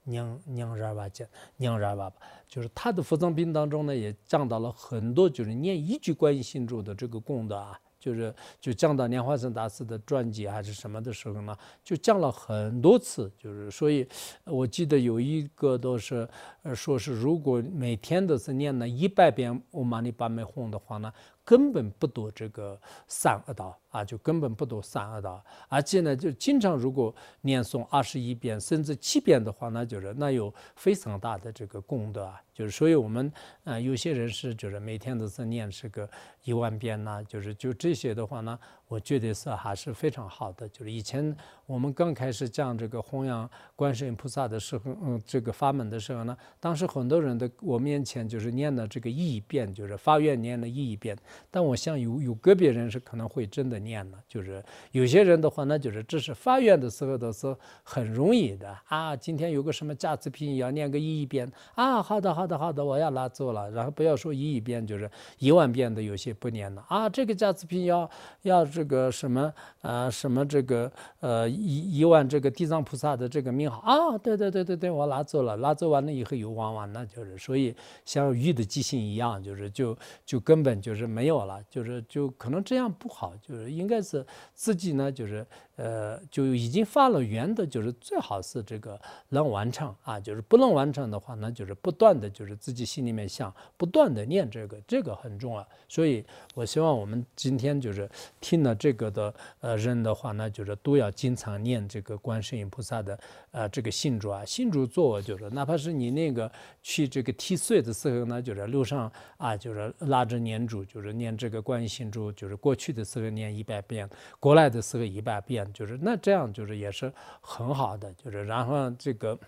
[0.04, 1.28] 娘娘日吧讲
[1.58, 2.14] 娘日吧吧，
[2.48, 7.80] 就是他的佛藏品当中呢，也降到了很多，就是念一句观音心咒的这个功德啊。
[8.00, 11.54] 就是就降到莲花生大师的传记还是什么的时候呢，
[11.84, 13.30] 就降了很多次。
[13.38, 14.08] 就是所以，
[14.46, 16.26] 我记得有一个都是，
[16.74, 21.12] 说是如果每天都是念了一百遍《唵嘛呢叭咪吽》的话呢。
[21.50, 32.40] 根本不读这个三恶道啊，就根本不读三恶道，而且呢，就经常如果念诵二十一遍甚至七遍的话，那就是那有非常大的这个功德啊。
[32.54, 33.32] 就是所以我们
[33.64, 36.08] 啊，有些人是就是每天都是念这个
[36.44, 38.60] 一万遍呐，就是就这些的话呢。
[38.90, 40.68] 我觉得是还是非常好的。
[40.70, 41.38] 就是以前
[41.68, 51.16] 我们刚开始讲这个弘扬观世音菩萨的时候，嗯，这个法门的时候呢，当时很多人的我面前就是念了这个一遍，就是发愿念了一遍。
[51.52, 59.14] 但我想有有个别人是可能会真的念了，就是有些人的话那，就是这是发愿的时候都是很容易的啊。
[59.14, 63.70] 今天有个什么价值品要念个一亿遍啊，好的好的好的，我要拿走了。
[63.72, 67.10] 然后不要说一亿遍，就是一万遍的有些不念了啊。
[67.10, 68.10] 这个价值品要
[68.44, 68.66] 要。
[68.72, 77.76] 这个什么啊，什么这个呃一一万这个地藏菩萨的这个名号啊，对对对对对，我拿走了，拿走完了以后又忘完了，就是所以
[78.06, 85.46] 像鱼的记性一样，就是就就根本就是没没有了，就是就可能这样不好，就是应该是自己呢，就是
[85.80, 89.00] 呃就已经发了愿的，就是最好是这个
[89.30, 96.26] 能完成啊，就是不能完成的话，那就是不断的就是自己心里面想，不断的念这个，这个很重要，所以
[96.56, 98.10] 我希望我们今天就是
[98.42, 98.76] 听了。
[98.80, 103.20] 这个的呃人的话呢，就是都要经常念这个观世音菩萨的
[103.52, 106.50] 呃这个信主啊，信主做就是哪怕是你那个
[106.82, 114.10] 去这个剃岁的时候呢，就是路上啊，就是拉着念珠，就是念这个观音心咒，就是过去的时候念一百遍，
[114.40, 117.12] 过来的时候一百遍，就是那这样就是也是
[117.42, 119.40] 很好的，就是然后这个。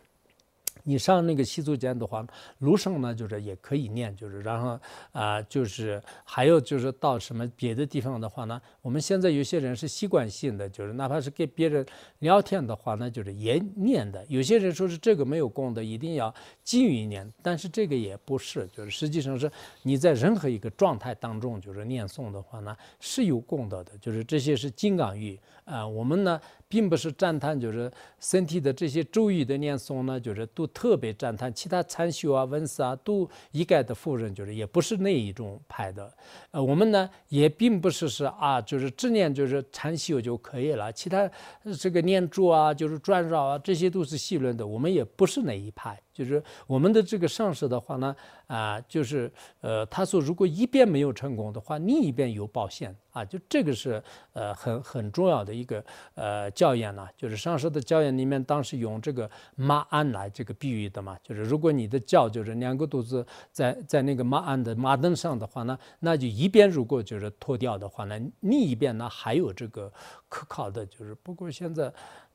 [0.83, 2.25] 你上那个西足间的话，
[2.59, 4.79] 卢生呢就是也可以念，就是然后
[5.11, 11.85] 啊，就是还有就是到什么别的地方的话呢，我们现在有些人是习惯性的，就是哪怕是跟别人
[12.19, 14.25] 聊天的话呢，就是也念的。
[14.27, 19.51] 有些人说是这个没有功德，一定要禁语念，但是这个也不是，就是实际上是
[19.83, 25.85] 你在任何一个状态当中，就是念诵的话呢是有功德的，就是这些是金刚语啊。
[25.85, 26.39] 我们呢
[26.71, 30.67] 并不是赞叹，就是身体的这些咒语的念诵呢，就是都。
[30.73, 36.11] 特别赞叹其他禅修啊、文思啊，都一概的否认，就是也不是那一种派的。
[36.51, 41.29] 呃，我们呢也并不是是啊，就是只念就是禅修就可以了，其他
[41.77, 46.01] 这个念珠啊、就是转绕啊，这些都是细论的，我们也不是那一派。
[46.13, 48.15] 就是我们的这个上师的话呢，
[48.47, 49.31] 啊，就是
[49.61, 54.01] 呃，他说如果一边没有成功的话，另一边有保险啊，就这个是
[54.33, 55.83] 呃很很重要的一个
[56.15, 69.91] 呃教验呢，就是上师的教验里面当时用这个马鞍来这个比喻的嘛，就是如果你的脚就是两个肚子在在那个马鞍的马凳上的话呢，那就一边如果就是脱掉的话呢，另一边呢还有这个
[70.27, 71.91] 可靠的，就是不过现在。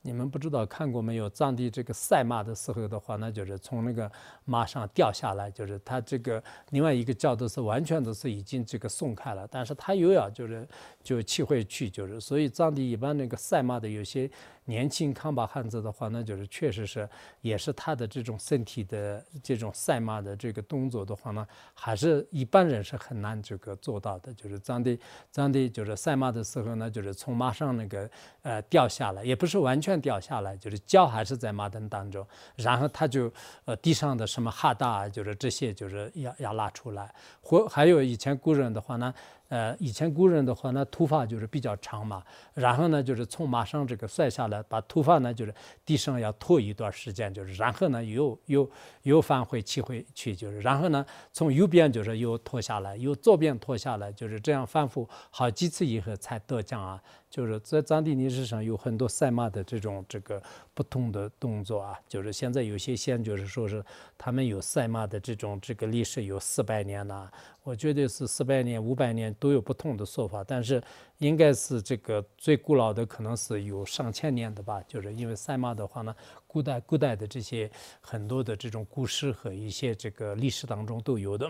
[0.06, 1.28] 你们不知道看过没有？
[1.28, 4.10] 藏地这个赛马的时候的话，那就是从那个
[4.44, 10.66] 马上掉下来，就是他这个另外一个脚都是完全都是已经这个松开了，但是他又要就是
[11.02, 14.30] 就骑回去，就是所以藏地一般那个赛马的有些。
[14.68, 17.08] 年轻康巴汉子的话，那就是确实是，
[17.40, 24.34] 也是他的这种身体的这种赛马的这个动作的话呢，还是一般人是很难这个做到的。
[24.34, 24.98] 就是藏地
[25.30, 28.10] 藏地就是赛马的时候呢，就是从马上那个
[28.42, 32.26] 呃掉下来，也不是完全掉下来，就是脚还是在马灯当中，
[32.56, 33.32] 然后他就
[33.64, 37.14] 呃地上的什么哈达，就是这些就是要要拉出来。
[37.40, 39.14] 或还有以前古人的话呢。
[39.48, 42.22] 呃，以前古人的话，那头发就是比较长嘛，
[42.54, 48.70] 然后呢，就是从马上这个摔下来，把头发呢，就是地上要拖一段时间，就是然后呢，又又
[49.02, 57.00] 又返回骑回去，就是然后呢，从右边就是又拖下来，又左边拖下来，就是这样反复好几次以后才得奖啊。
[57.28, 60.42] 就是在藏地历史上有很多赛马的这种这个
[60.76, 63.82] 不同的动作啊，就是现在有些县就是说是
[64.18, 67.30] 他们有赛马的这种这个历史有四百年呐，
[67.62, 70.82] 我觉得是四百年、五百年都有不同的说法，但是
[71.16, 76.14] 应该是这个最古老的可能是有上千年的吧，就是因为赛马的话呢，
[76.46, 77.70] 古代古代的这些
[78.02, 81.48] 很多的这种故事和一些这个历史当中都有的，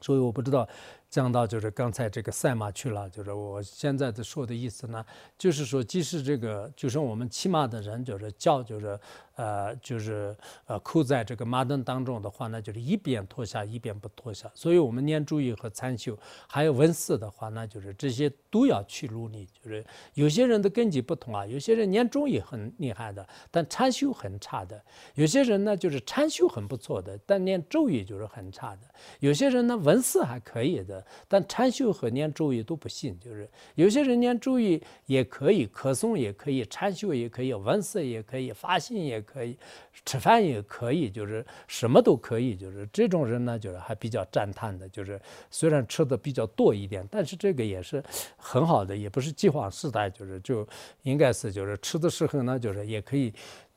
[0.00, 0.66] 所以我不知道。
[1.12, 5.04] 讲到就是刚才这个赛马去了，就是我现在的说的意思呢，
[5.36, 8.98] 就是说即使这个就是我们骑马的人就是叫就是。
[9.34, 10.36] 呃，就是
[10.66, 14.48] 呃，扣在这个马灯当中的话呢，就是一边脱下，一边不脱下。
[14.54, 19.48] 所以，我们念注意和参修，还有文思的话呢，就是这些都要去努力。
[19.64, 19.82] 就是
[20.12, 24.76] 有些人的根基不同啊，有些人念中也很厉害的，但参修很差的；
[25.14, 28.82] 有些人呢，就是参修很不错的，但念咒语就是很差的；
[29.20, 33.18] 有些人呢，文思还可以的，但禅修和念咒语都不行。
[33.18, 39.22] 就是有些人念咒语也可以，可诵也可以，禅修也可以，文思也可以，发心也。
[39.32, 39.56] 可以
[40.04, 48.02] 吃饭也可以，就是什么都可以，就是这种人呢，就是还比较赞叹的，就是虽然吃的比较多一点，但是这个也是
[48.36, 50.68] 很好的，也不是饥荒时代，就是就
[51.02, 53.32] 应该是就是吃的时候呢，就是也可以。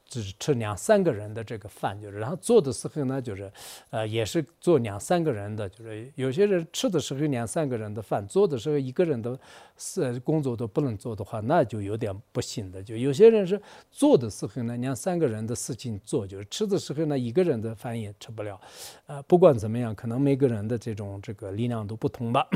[0.07, 3.51] 只吃两三个人的这个饭，就是然后做的时候呢，就是
[3.89, 9.37] 呃也是做两三个人的，就是有些人吃的时候两三个人的饭，做的时候一个人的
[9.77, 12.81] 事工作都不能做的话，那就有点不行的。
[12.81, 13.59] 就有些人是
[13.91, 18.59] 做的时候呢，两三个人的事情做，就是吃的时候呢，一个人的饭也吃不了。
[19.07, 22.47] 呃，不管怎么样，可能每个人的这种这个力量都不同吧。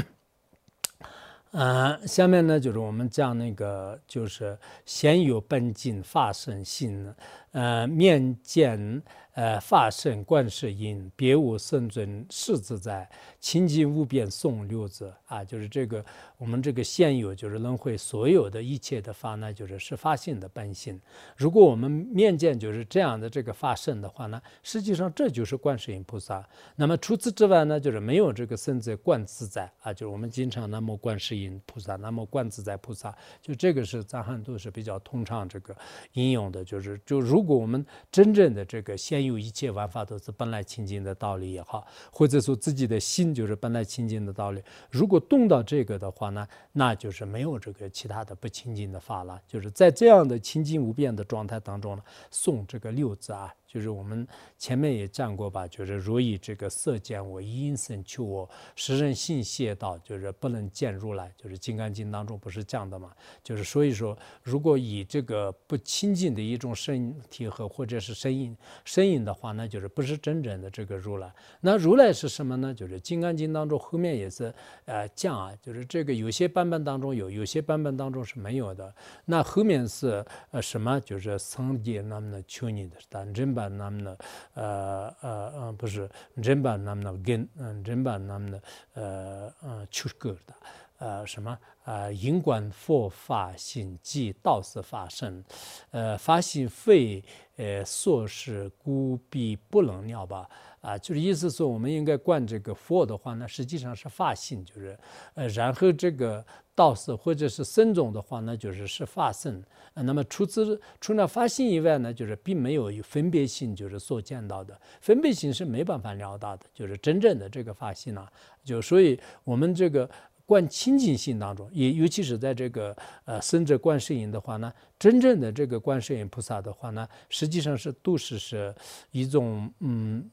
[1.52, 7.12] 嗯，下面呢就是我们讲那个，就是先有本金发生心，
[7.52, 9.02] 呃，面见。
[9.36, 16.04] 呃，法身观世音，别无圣尊世自在，清净无边颂六字啊，就是这个
[16.38, 21.00] 我们这个现有就是轮回所有的一切的法呢，就是是法性的本性。
[21.38, 26.45] 如果我们面见就是这样的这个法身的话呢，实际上这就是观世音菩萨。
[26.76, 35.74] 那么除此之外呢，就是没有这个圣者观自在啊，就是我们经常那么观世音菩萨，那么观自在菩萨，就这个是藏汉都是比较通畅这个
[36.12, 39.39] 应用的，就是就如如果我们真正的这个先有。
[39.39, 44.61] 一切万法都是本来清净的道理也好，或者说自己的心就是本来清净的道理。
[44.91, 49.41] 如果动到这个的话呢，那就是没有这个其他的不清净的法了。
[49.47, 53.55] 就是在这样的清净无变的状态当中呢，诵这个六字啊。
[53.72, 61.32] 就是我们前面也讲过吧，就是如以这个色见我，因声求我，使人心谢道，就是不能见如来。
[61.38, 63.11] 就是《金刚经》当中不是讲的嘛？
[63.43, 71.32] 就是所以说，如果以这个不清净的一种身体和或者是声音声音的话，那就是不是真正的这个如来。
[71.61, 72.74] 那如来是什么呢？
[72.74, 74.51] 就是《金刚经》当中后面也是
[74.86, 78.91] 呃讲啊，就是这个有些版本当中有，有些版本当中是没有的。
[79.26, 80.99] 那后面是呃什么？
[81.01, 83.53] 就是僧界那么的求你的，但真。
[83.60, 84.18] 把那么的
[84.53, 88.62] 呃呃呃不是人把那么的跟嗯人把那么的
[88.93, 90.53] 呃呃求个的。
[90.99, 91.57] 呃什么？
[91.86, 95.43] 啊因观佛法心即道是法身。
[95.91, 97.24] 呃法心非
[97.55, 100.49] 呃说是故必不能了吧
[100.82, 104.97] 啊，就是意思说我们应该冠这个佛的话，呢实际上是发性，就是
[105.34, 109.61] 呃，然后这个道士或者是僧众的话，那就是是发僧。
[109.93, 118.27] 那么除此除了发性以外呢，就是并没有有分别性，就是所见到的分别性是没办法了达的，就是真正的这个发性呢，
[118.63, 120.09] 就所以我们这个。
[120.45, 128.73] 观清净性当中，也尤其是在这个呃生者观世音的话呢，真正的这个观世音菩萨的话呢，实际上是都是是
[129.11, 130.27] 一种嗯。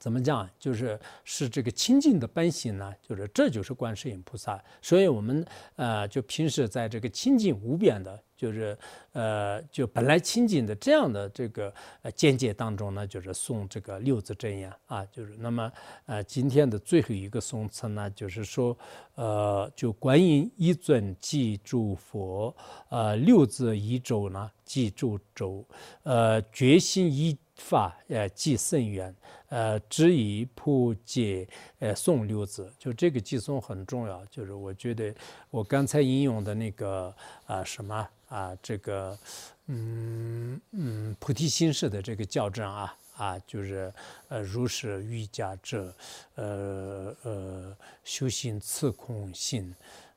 [0.00, 0.48] 怎么讲？
[0.58, 4.58] 就是是这个清净的本性呢，就是这就是观世音菩萨。
[4.80, 5.46] 所以，我们
[5.76, 8.76] 呃，就平时在这个清净无边的，就是
[9.12, 15.04] 呃，就本来清净的这样的这个呃见解当中呢，就是诵这个六字真言啊。
[15.12, 15.70] 就是那么
[16.06, 18.74] 呃，今天的最后一个诵词呢，就是说
[19.16, 22.56] 呃，就观音一尊即诸佛，
[22.88, 25.62] 呃，六字一咒呢即诸咒，
[26.04, 29.14] 呃，决心一法呃即圣愿。
[29.50, 31.44] 呃，知以普解，
[31.80, 34.24] 呃，诵六字，就这个寄诵很重要。
[34.26, 35.12] 就是我觉得
[35.50, 37.12] 我刚才引用的那个
[37.46, 39.18] 啊什么啊，这个
[39.66, 43.92] 嗯嗯菩提心式的这个校正啊啊，就是
[44.28, 45.92] 呃如是瑜伽者，
[46.36, 49.74] 呃呃修行次空性，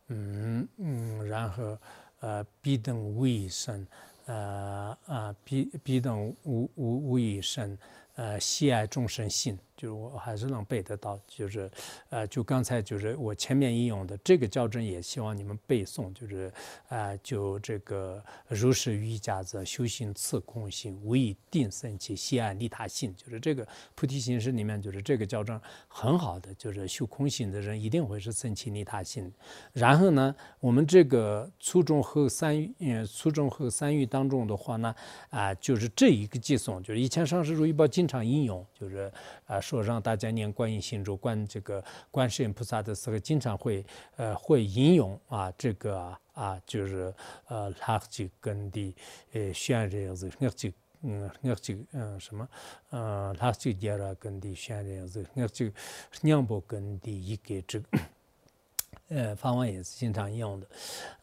[0.10, 1.76] 嗯嗯，然后
[2.20, 3.84] 呃必等无一生，
[4.26, 7.78] 呃啊彼彼等无无无以生。
[8.16, 9.58] 呃，喜爱众生心。
[9.76, 11.70] 就是我还是能背得到，就是，
[12.10, 16.54] 呃，就刚才就是我前面引用的这个校正，也希望你们背诵，就是，
[16.90, 29.34] 啊，就这个如是瑜伽者修行次空性，无以定生起西安利他性，就是这个菩提心识里面，就是这个校正很好的，就是修空性的人一定会是生起利他性。
[29.74, 34.94] 然后呢，我们这个初中后三，嗯，初中后三育当中的话呢，
[35.32, 39.12] 啊，就是这一个寄诵，就是以前上师如意宝经常引用，就是，
[39.46, 39.60] 啊。
[39.64, 43.86] 说让大家念观音心咒、观这个观世音菩萨的时候，经常会
[44.18, 47.14] 呃会引用啊这个啊就是
[47.48, 48.94] 呃拉吉根的
[49.32, 52.48] 呃宣言是拉吉嗯我就嗯什么
[52.90, 55.72] 呃拉吉杰拉根的宣言是拉吉
[56.22, 58.00] 娘婆根的一个这个。
[59.14, 60.68] 呃，法王也是经常用的，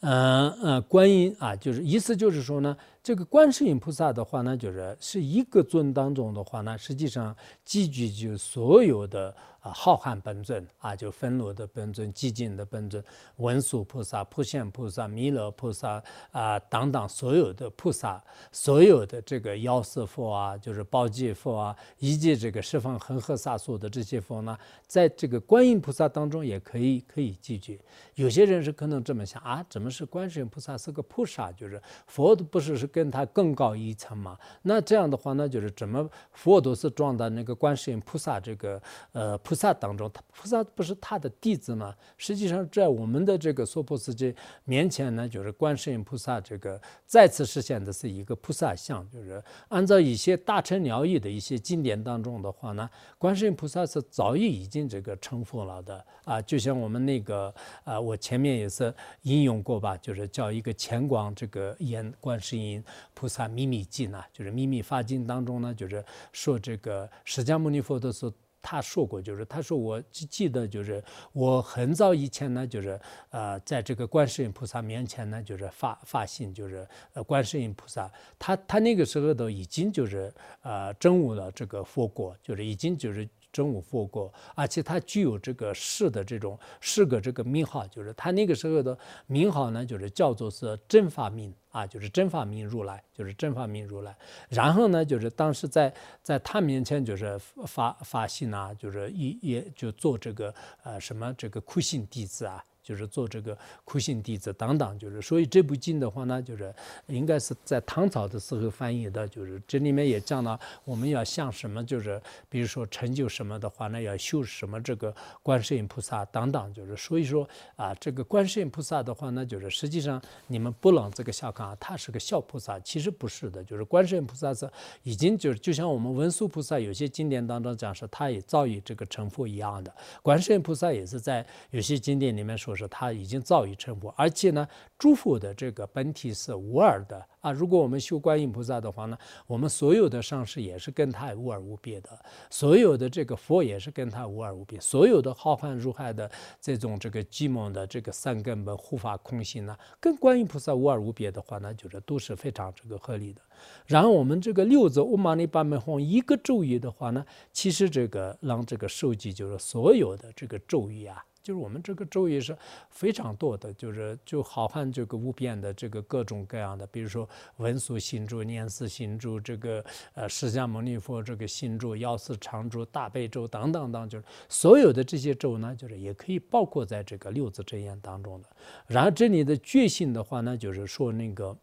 [0.01, 7.35] 嗯呃，观音啊，就是意思就是说呢，这个观世音菩萨的话呢，就是是一个尊当中的话呢，实际上
[7.65, 9.35] 集聚就所有的。
[9.61, 13.05] 啊，浩瀚本尊啊，就愤怒的本尊、寂静的本尊、
[13.37, 24.57] 文殊菩萨、普贤菩萨、弥勒菩萨啊等等，所有的菩萨，所有的这个药师佛啊，就是宝积佛啊，以及这个十方恒河沙数的这些佛呢，
[24.87, 27.79] 在这个观音菩萨当中也可以可以记聚。
[28.15, 31.53] 有些人是可能这么想啊，怎么是观世音菩萨是个菩萨？
[31.53, 34.39] 就是佛不是是跟他更高一层吗？
[34.63, 38.81] 那这样的话呢，就是怎么佛都是撞到那个观世音菩萨这个
[39.13, 39.39] 呃。
[39.51, 41.93] 菩萨当中，他菩萨不是他的弟子吗？
[42.17, 44.33] 实际上，在我们的这个娑婆世界
[44.63, 49.05] 面前呢，就是观世音菩萨这个再次实现的是一个菩萨像。
[49.11, 52.89] 就是按照一些大乘疗愈的一些经典当中的话呢，
[53.19, 56.41] 观世音菩萨是早已已经这个成佛了的啊。
[56.41, 62.81] 就像我们那个啊，我前面也是引用过吧，就是叫一个乾光这个言观世音
[63.15, 68.33] 菩萨秘密记呢，就是秘密法经当中呢，就是说这个释迦牟尼佛的时候。
[68.63, 71.03] 他说过，就是他说我记记得，就是
[71.33, 73.01] 我很早以前呢，就是
[73.31, 80.33] 呃，在这个观世音菩萨面前呢，就是发发心，就是呃，观世音菩萨，他他那个时候都已经就是
[80.63, 83.29] 呃，证悟了这个佛果，就是已经就是。
[83.53, 88.97] 真武佛国，而且他具有这个世的这种世个这个名号，就是他那个时候的
[89.27, 94.17] 名号呢，就是叫做是真法名啊，就是真法名如来，就是真法名如来。
[94.49, 95.93] 然后呢，就是当时在
[96.23, 102.65] 在他面前就是发发心啊，就是也也就做这个呃什么这个苦行弟子啊。
[102.83, 106.75] 就是做这个苦行弟子等等，就是所以这部经的话呢，就是
[107.07, 124.69] 应该是在唐朝的时候翻译的，就是这里面也讲了我们要像什么，就是比如说成就什么的话呢，要修什么这个观世音菩萨等等，就是所以说啊，这个观世音菩萨的话呢，就是实际上你们不能这个小看啊，他是个小菩萨，其实不是的，就是观世音菩萨是
[125.03, 132.71] 已经就是就像我们文殊菩萨有些经典当中讲是他也早已这个成佛一样的，观世音菩萨也是在有些经典里面说。
[132.81, 134.67] 就是他已经早已成佛，而且呢，
[134.99, 137.53] 诸佛的这个本体是无二的啊。
[137.53, 142.19] 如果我们修观音菩萨的话呢，我们所有的上师也是跟他无二无别的，
[142.49, 153.43] 所有的这个佛也是跟他无二无别，所有的浩瀚如海的这种这个寂蒙的这个三根本护法空性呢，跟观音菩萨无二无别的话呢，就是都是非常这个合理的。
[153.85, 157.23] 然后我们这个六字乌玛尼巴门哄一个咒语的话呢，
[157.53, 162.57] 其实这个让这个受记就是所有的这个咒语啊，就是我们这个咒语是
[162.91, 169.85] 非常多的，就是就好汉这个无边的这个各种各样的，比如说文殊心咒、念思心咒、这个
[170.15, 178.49] 呃释迦牟尼佛这个心咒、药师常咒、大悲咒等等等，就是所有的这些咒呢，就是也可以包括在这个六字真言当中的。
[178.87, 181.57] 然后这里的觉性的话呢，就是说那个。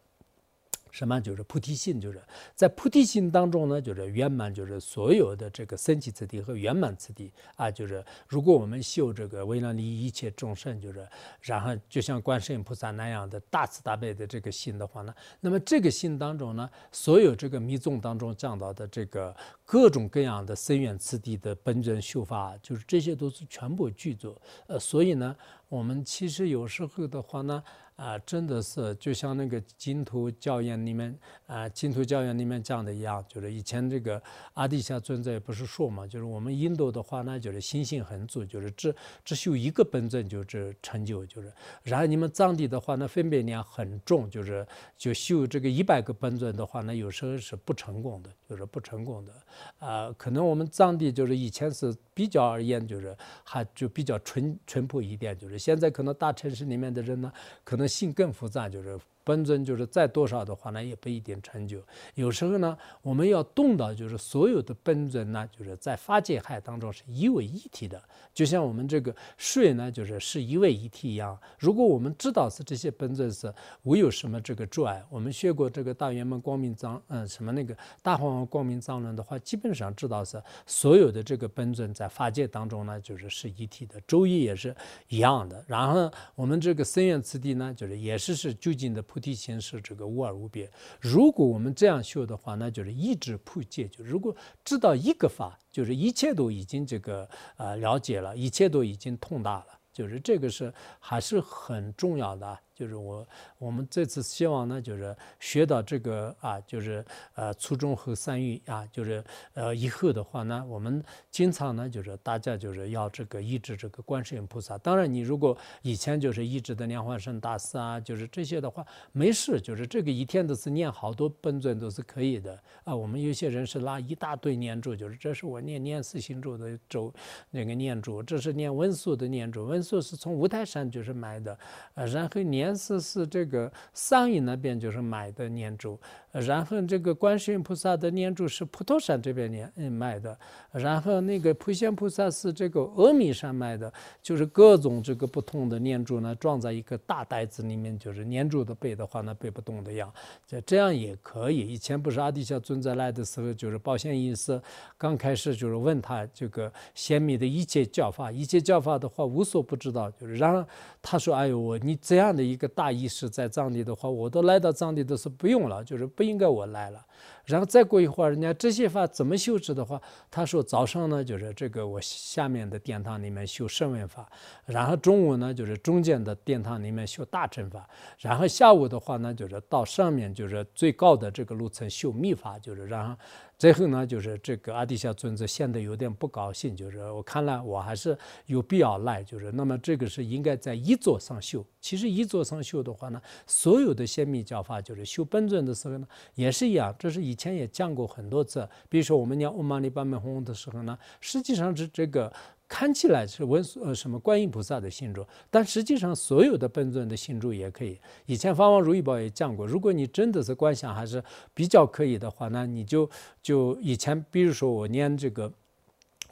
[0.98, 2.20] 什么就是菩提心，就是
[2.56, 11.08] 在菩提心当中呢，就是圆满，就是所有的这个升起次第和圆满次第啊，就是如果我们修这个为了利益一切众生，就是
[11.40, 24.36] 然后就像观世音菩萨那样的大慈大悲的这个心的话呢，那么这个心当中呢，所有这个密宗当中讲到的这个各种各样的深远次第的本尊修法，就是这些都是全部具足。
[24.66, 25.36] 呃，所以呢，
[25.70, 27.64] 我们其实有时候的话呢。
[27.98, 31.18] 啊，真的是就像那个净土教言里面
[31.48, 34.22] 啊，净土教言里面讲的一样，就是以前这个
[34.54, 38.96] 阿底峡尊者不是说嘛，就是我们印度的话呢，就是心性很足，就是只
[39.26, 41.52] 只修一个本尊就是成就，就是
[41.82, 44.66] 然后你们藏地的话呢，分别念很重，就是
[44.96, 49.34] 就修这个一百个本尊的话呢，有时候是不成功的，就是不成功的。
[49.80, 57.34] 啊，可能我们藏地就是以前是比较而言，就是还就比较淳淳朴一点，就是现在可能大城市里面的人呢，
[57.64, 57.87] 可能。
[57.88, 59.00] 性更复杂，就是。
[59.28, 61.82] 本尊就是再多少的话呢，也不一定成就。
[62.16, 68.02] 有时候呢，我们要动到，就是所有的本尊呢，就是在法界海当中是一为一体的，
[68.34, 71.38] 就像我们这个水呢，就是是一为一体一样。
[71.60, 84.00] 如果我们知道是这些本尊是无有什么这个阻碍，我们学过这个大圆满光明藏，嗯，什么那个大黄王光明藏论的话，基本上知道是所有的这个本尊在法界当中呢，就是是一体的。
[84.08, 84.74] 周易也是
[85.10, 85.62] 一样的。
[85.68, 89.04] 然后我们这个深远次第呢，就是也是是究竟的。
[89.18, 90.70] 菩提心是这个无二无别。
[91.02, 93.88] 如果我们这样修的话，那就是一知普界。
[93.88, 102.60] 就如果知道一个法，就是一切都已经这个呃了解了，一切都已经通达了，就是这个是还是很重要的。
[102.78, 103.28] 就是我，
[103.58, 109.24] 我们这次希望呢，就是学到这个啊，就是呃初中和三育啊，就是
[109.56, 114.78] 呃以后的话呢，我们经常呢，就是大家就是要这个依止这个观世音菩萨。
[114.78, 122.96] 当然，你如果以前就是依止的莲花生大师啊，就是这些的话，没事，就是这个一天都是念好多本尊都是可以的啊。
[122.96, 127.12] 我们有些人是拿一大堆念珠，就是这是我念念四心咒的咒
[127.50, 131.58] 那个念珠，这是念文殊的念珠，文殊是从五台山就是买的，
[131.96, 132.67] 呃，然后念。
[132.76, 136.00] 是是这个上影那边就是买的念珠，
[136.46, 140.38] 然后这个观世音菩萨的念珠是普陀山这边念嗯卖的，
[140.72, 143.92] 然后那个普贤菩萨是这个阿弥山卖的，
[144.22, 150.14] 就是各种这个不同的念珠呢装在一个大袋子里面，就是念珠的背的话呢背不动的样，
[150.46, 151.60] 这这样也可以。
[151.68, 154.62] 以前不是阿底峡尊者来的时候，就是保险意识
[154.98, 160.64] 刚开始就是问他这个显密的一切教法，一切教法的话无所不知道，就是然后
[161.02, 167.06] 他说：“哎呦我你这样的一个。”大意识在藏地的话，我都来到藏地都是不用了，就是不应该我来了。
[167.46, 174.30] 然后再过一会儿，人家这些法怎么修持的话，他说早上呢就是这个我下面的殿堂里面修圣文法，
[174.66, 177.90] 然后中午呢就是中间的殿堂里面修大乘法，
[178.20, 183.16] 然后下午的话呢就是到上面就是最高的这个路层修密法，就是然后。
[183.58, 188.16] 最后呢，就是这个阿底夏尊者显得有点不高兴，就是我看来我还是
[188.46, 191.66] 有必要来，就是那么这个是应该在一座上修。
[191.82, 196.94] 其实一座上修的话呢，所有的先密教法就是修本尊的时候呢，也是一样。
[197.00, 202.32] 这是以前也讲过很多次，比如说我们念嗡嘛呢叭咪吽的时候呢，实际上是这个。
[202.68, 208.00] 看起来是文呃什么观音菩萨的信众，但实际上所有的本尊的信众也可以。
[208.26, 211.24] 以前法王如意宝也讲过，如果你真的是观想还是
[211.54, 213.10] 比较可以的话，那你就
[213.42, 215.52] 就以前比如说我念这个。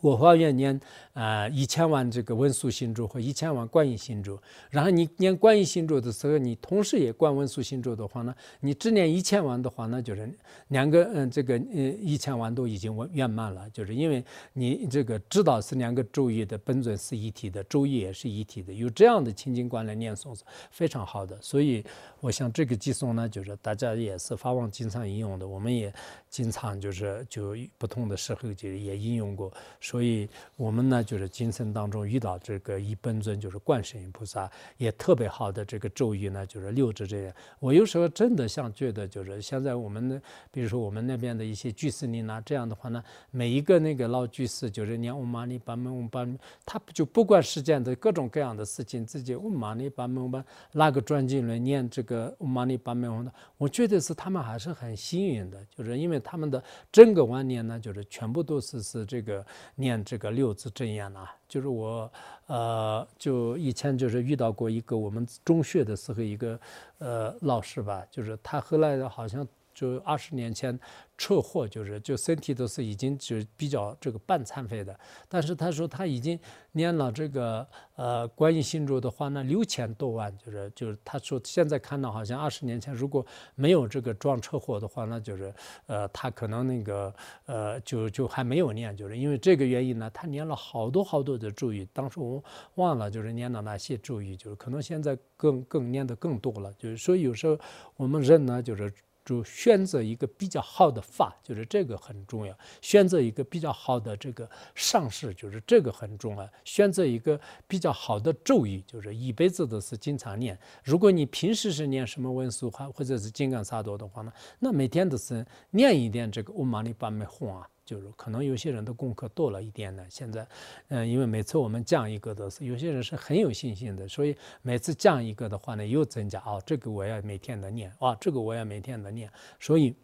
[0.02, 0.80] 我发愿念
[1.16, 4.38] 啊一千万这个文殊心咒和一千万观音心咒，
[4.70, 10.30] 然后你念观音心咒的时候，你同时也观文殊心咒的话呢，你只念一千万的话，那就是
[10.68, 14.22] 两个嗯这个嗯一千万都已经圆圆满了，就是因为
[14.52, 21.42] 你这个知道是两个咒语的本尊是一体的，咒语也是一体的，有这样的清净观来念诵是非常好的。
[21.42, 21.82] 所以
[22.20, 25.94] 我想这个寄诵呢，就是大家也是发往经常引用的，我们也
[26.30, 29.50] 经常就是就不同的时候就也应用过。
[29.80, 30.28] 所以
[30.58, 37.34] 我们呢，就是今生当中遇到这个一本尊，就是观世音菩萨，也特别好的这个咒语呢，就是六字这样。
[37.60, 40.22] 我有时候真的像觉得，就是现在我们的，
[40.52, 59.46] 比如说我们那边的一些居士林啊，这样的话呢，每一个那个老居士就是念嗡嘛呢叭咪嗡叭咪，他就不管世间的各种各样的事情，自己嗡嘛呢叭咪嗡叭，拿个转经轮念这个嗡嘛呢叭咪嗡的，我觉得是他们还是很幸运的，就是因为他们的整个晚年呢，就是全部都是是这个。
[59.78, 62.12] 念这个六字真言呐，就是我，
[62.48, 66.60] 呃，就以前就是遇到过一个我们中学的时候一个
[67.00, 70.80] 呃老师吧，就是他后来好像就二十年前。
[71.18, 75.00] 车祸就是就身体都是已经就比较这个半残废的，
[75.30, 76.38] 但是他说他已经
[76.74, 77.66] 念了这个
[77.96, 83.26] 呃观音心咒的话呢六千多万，就是就是他说现在看到好像二十年前如果
[83.56, 85.54] 没有这个撞车祸的话，那就是
[85.86, 87.16] 呃他可能那个
[87.46, 92.44] 呃就就还没有念，就是因为这个原因呢，他念了好多好多的咒语，当时我
[92.74, 97.58] 忘了就是念了哪些咒语，就是可能现在更更念的更多了，就是所以有时候
[97.96, 98.94] 我们人呢就是。
[99.26, 102.56] 就选择一个比较好的法，就是这个很重要。
[102.80, 106.48] 选择一个比较好的这个上师，就是这个很重要。
[106.64, 107.38] 选择一个
[107.68, 110.58] 比较好的咒语，就是一辈子都是经常念。
[110.84, 117.68] 如果你平时是念什么文殊话或者是金刚萨埵的话呢，那每天都是念一点这个嗡嘛呢叭咪吽啊。
[117.86, 120.04] 就是可能有些人的功课多了一点呢。
[120.10, 120.48] 现在，
[120.88, 129.32] 嗯，因为每次我们降一个都是有些人是很有信心的，所以每次降一个的话呢，又增加哦，这个我要每天的念啊，这个我要每天的念。
[129.60, 129.96] 所以，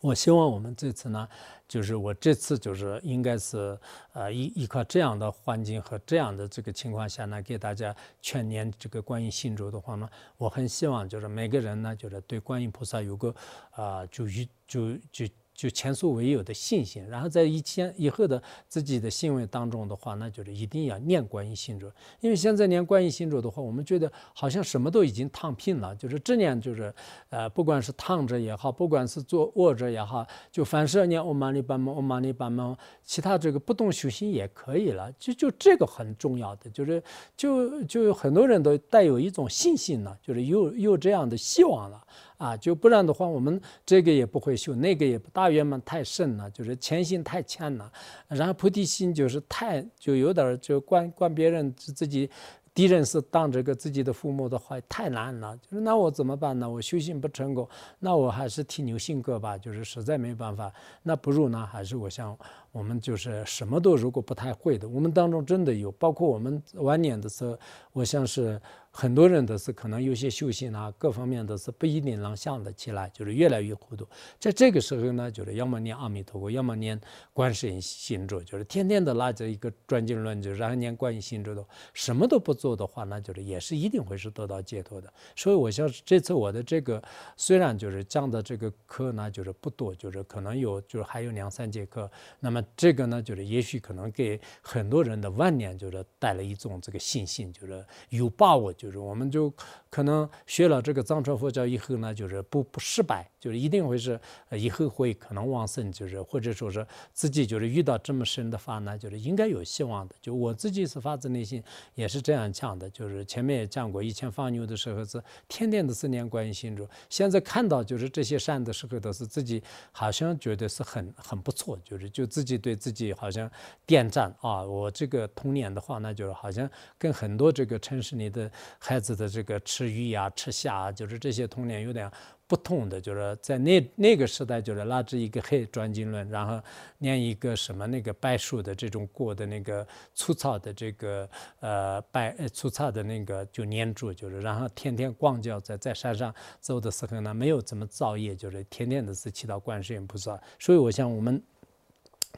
[0.00, 1.28] 我希望我们这次呢，
[1.66, 3.78] 就是我这次就是应该是
[4.12, 13.34] 呃依依靠这样的环境和这样的这个情况下呢，给大家全年这个观音信主的话呢，我很希望就是每个人呢，就是对观音菩萨有个
[13.72, 14.26] 啊，就
[14.66, 15.26] 就就。
[15.62, 21.88] 就前所未有的信心，然后在以前以后的自己的行为当中的话，那就是一定要念观音心咒。
[22.18, 26.92] 因为现在念观音心咒的话，我们觉得好像什么都已经躺平了，就是这念就是，
[27.28, 35.12] 呃，不管是躺着也好，不管是坐卧着也好，就凡是念嗡嘛呢叭咪嗡嘛呢叭咪，其他这个不动修行也可以了。
[35.16, 37.00] 就就这个很重要的，就是
[37.36, 42.04] 就就有很多人都带有一种信心了，就是有有这样的希望了。
[42.42, 47.92] 啊，就不然的话，我们这个也不会修，那个也不大圆满太深了，就是谦心太欠了，
[48.26, 52.28] 然后菩提心就是太就有点就管管别人自己。
[52.74, 56.66] 敌人是当这个自己的父母的话太难了，就是那我怎么办呢？
[56.66, 62.34] 我修行不成功，那我还是听牛性格吧，就是实在没办法，那不如呢，还是我想
[62.72, 67.56] 我们就是什么都如果不太会的，我们当中真的有，包括我们晚年的时候，
[67.92, 68.60] 我想是。
[68.94, 74.06] 很多人都是可能有些修行啊，各方面都是不一定能想得起来，就是越来越糊涂。
[74.38, 77.00] 在这个时候呢，就是要么念阿弥陀佛，要么念
[77.32, 85.10] 观世音心咒，就是天天的拉着一个转经论，就然后念观音心咒的，什么都不做的话，那就是也是一定会是得到解脱的。
[85.34, 87.02] 所以我想这次我的这个
[87.34, 98.72] 虽然就是讲的这个课呢，就是不多，就是可能有就是还有两三节课，那么这个呢，就是也许可能给很多人的晚年就是带来一种这个信心，就是有把握。
[98.72, 99.52] 就是我们就
[99.90, 104.18] 可能学了这个藏传佛教以后呢，就是不不失败，就是一定会是
[104.50, 110.14] 以后会可能往生，就是或者说是自己就是遇到这么深的法呢，就是应该有希望的。
[110.20, 111.62] 就我自己是发自内心
[111.94, 123.50] 也是这样讲的，就是前面也讲过，以前放牛的时候是天天的思念观音心咒，现在看到就是这些善的时候，都是自己好像觉得是很很不错，就是就自己对自己好像
[123.86, 128.50] 点赞啊，我这个童年的话，那就是好像跟很多这个城市里的。
[128.78, 132.10] 孩子的这个吃鱼呀、吃虾，就是这些童年有点
[132.46, 136.60] 不同的，就是在那那个时代，就是拉着一个黑专经论，然后
[136.98, 141.28] 念一个什么那个白树的这种过的那个粗糙的这个
[141.60, 150.38] 呃白粗糙的那个就念住，就是然后天天光脚在在山上走的时候呢，没有怎么造业，就是天天都是祈祷观世音菩萨。
[150.58, 151.42] 所以我想我们。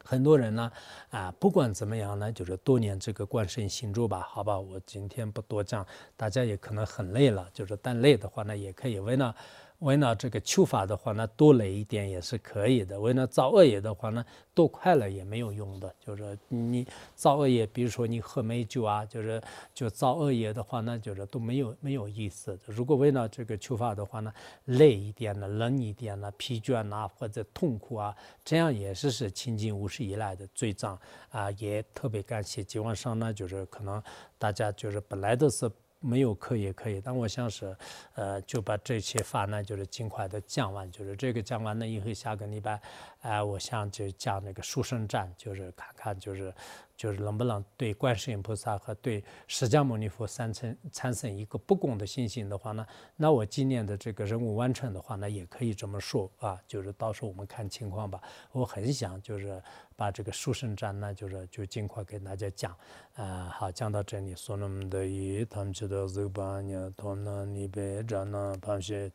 [0.03, 0.73] 很多人呢，
[1.11, 9.35] 啊，不管怎么样呢，就是多年这个观世音心咒吧，好吧，我今天不多讲，大家也可能很累了，就是但累的话呢，也可以为了。
[9.81, 14.25] 为了这个求法的话呢，多累一点也是可以的；为了造恶业的话呢，
[14.55, 15.95] 多快乐也没有用的。
[16.01, 19.43] 就是你造恶业，比如说你喝美酒啊，就是
[19.75, 22.59] 就造恶业的话呢，就是都没有没有意思。
[22.67, 24.33] 如果为了这个求法的话呢，
[24.65, 30.99] 累一点呢，冷一点呢，疲倦呐，或者痛苦啊，这样也是是清净无始以来的罪障
[31.29, 31.51] 啊。
[31.53, 34.03] 也特别感谢今晚上呢，就是可能
[34.39, 35.71] 大家就是本来都是。
[36.05, 37.75] 没有课也可以，但我想是，
[38.15, 42.79] 呃，就把这些法呢，就是尽快的讲完，就是这个讲完了以后，下个礼拜，
[43.25, 46.55] 哎，我想就讲那个殊胜战，就是看看就是
[46.95, 52.87] 就是能不能对观世音菩萨和对释迦牟尼佛三层产生一个不公的信心的话呢，
[53.17, 58.21] 那我今年的这个任务完成的话呢，也可以这么说啊，就是到时候我们看情况吧。
[58.53, 59.63] 我很想就是
[59.97, 62.77] 把这个殊胜战呢，就是就尽快给大家讲。
[63.15, 69.11] 啊，好，讲到这里，说那么多一，他们知道这个八年，他那你别这那螃蟹。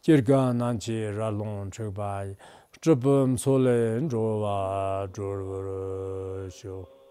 [0.00, 2.36] 今儿个南去热龙吃吧，这不
[2.84, 7.03] zhibim solen zhuwa zhurvur shio.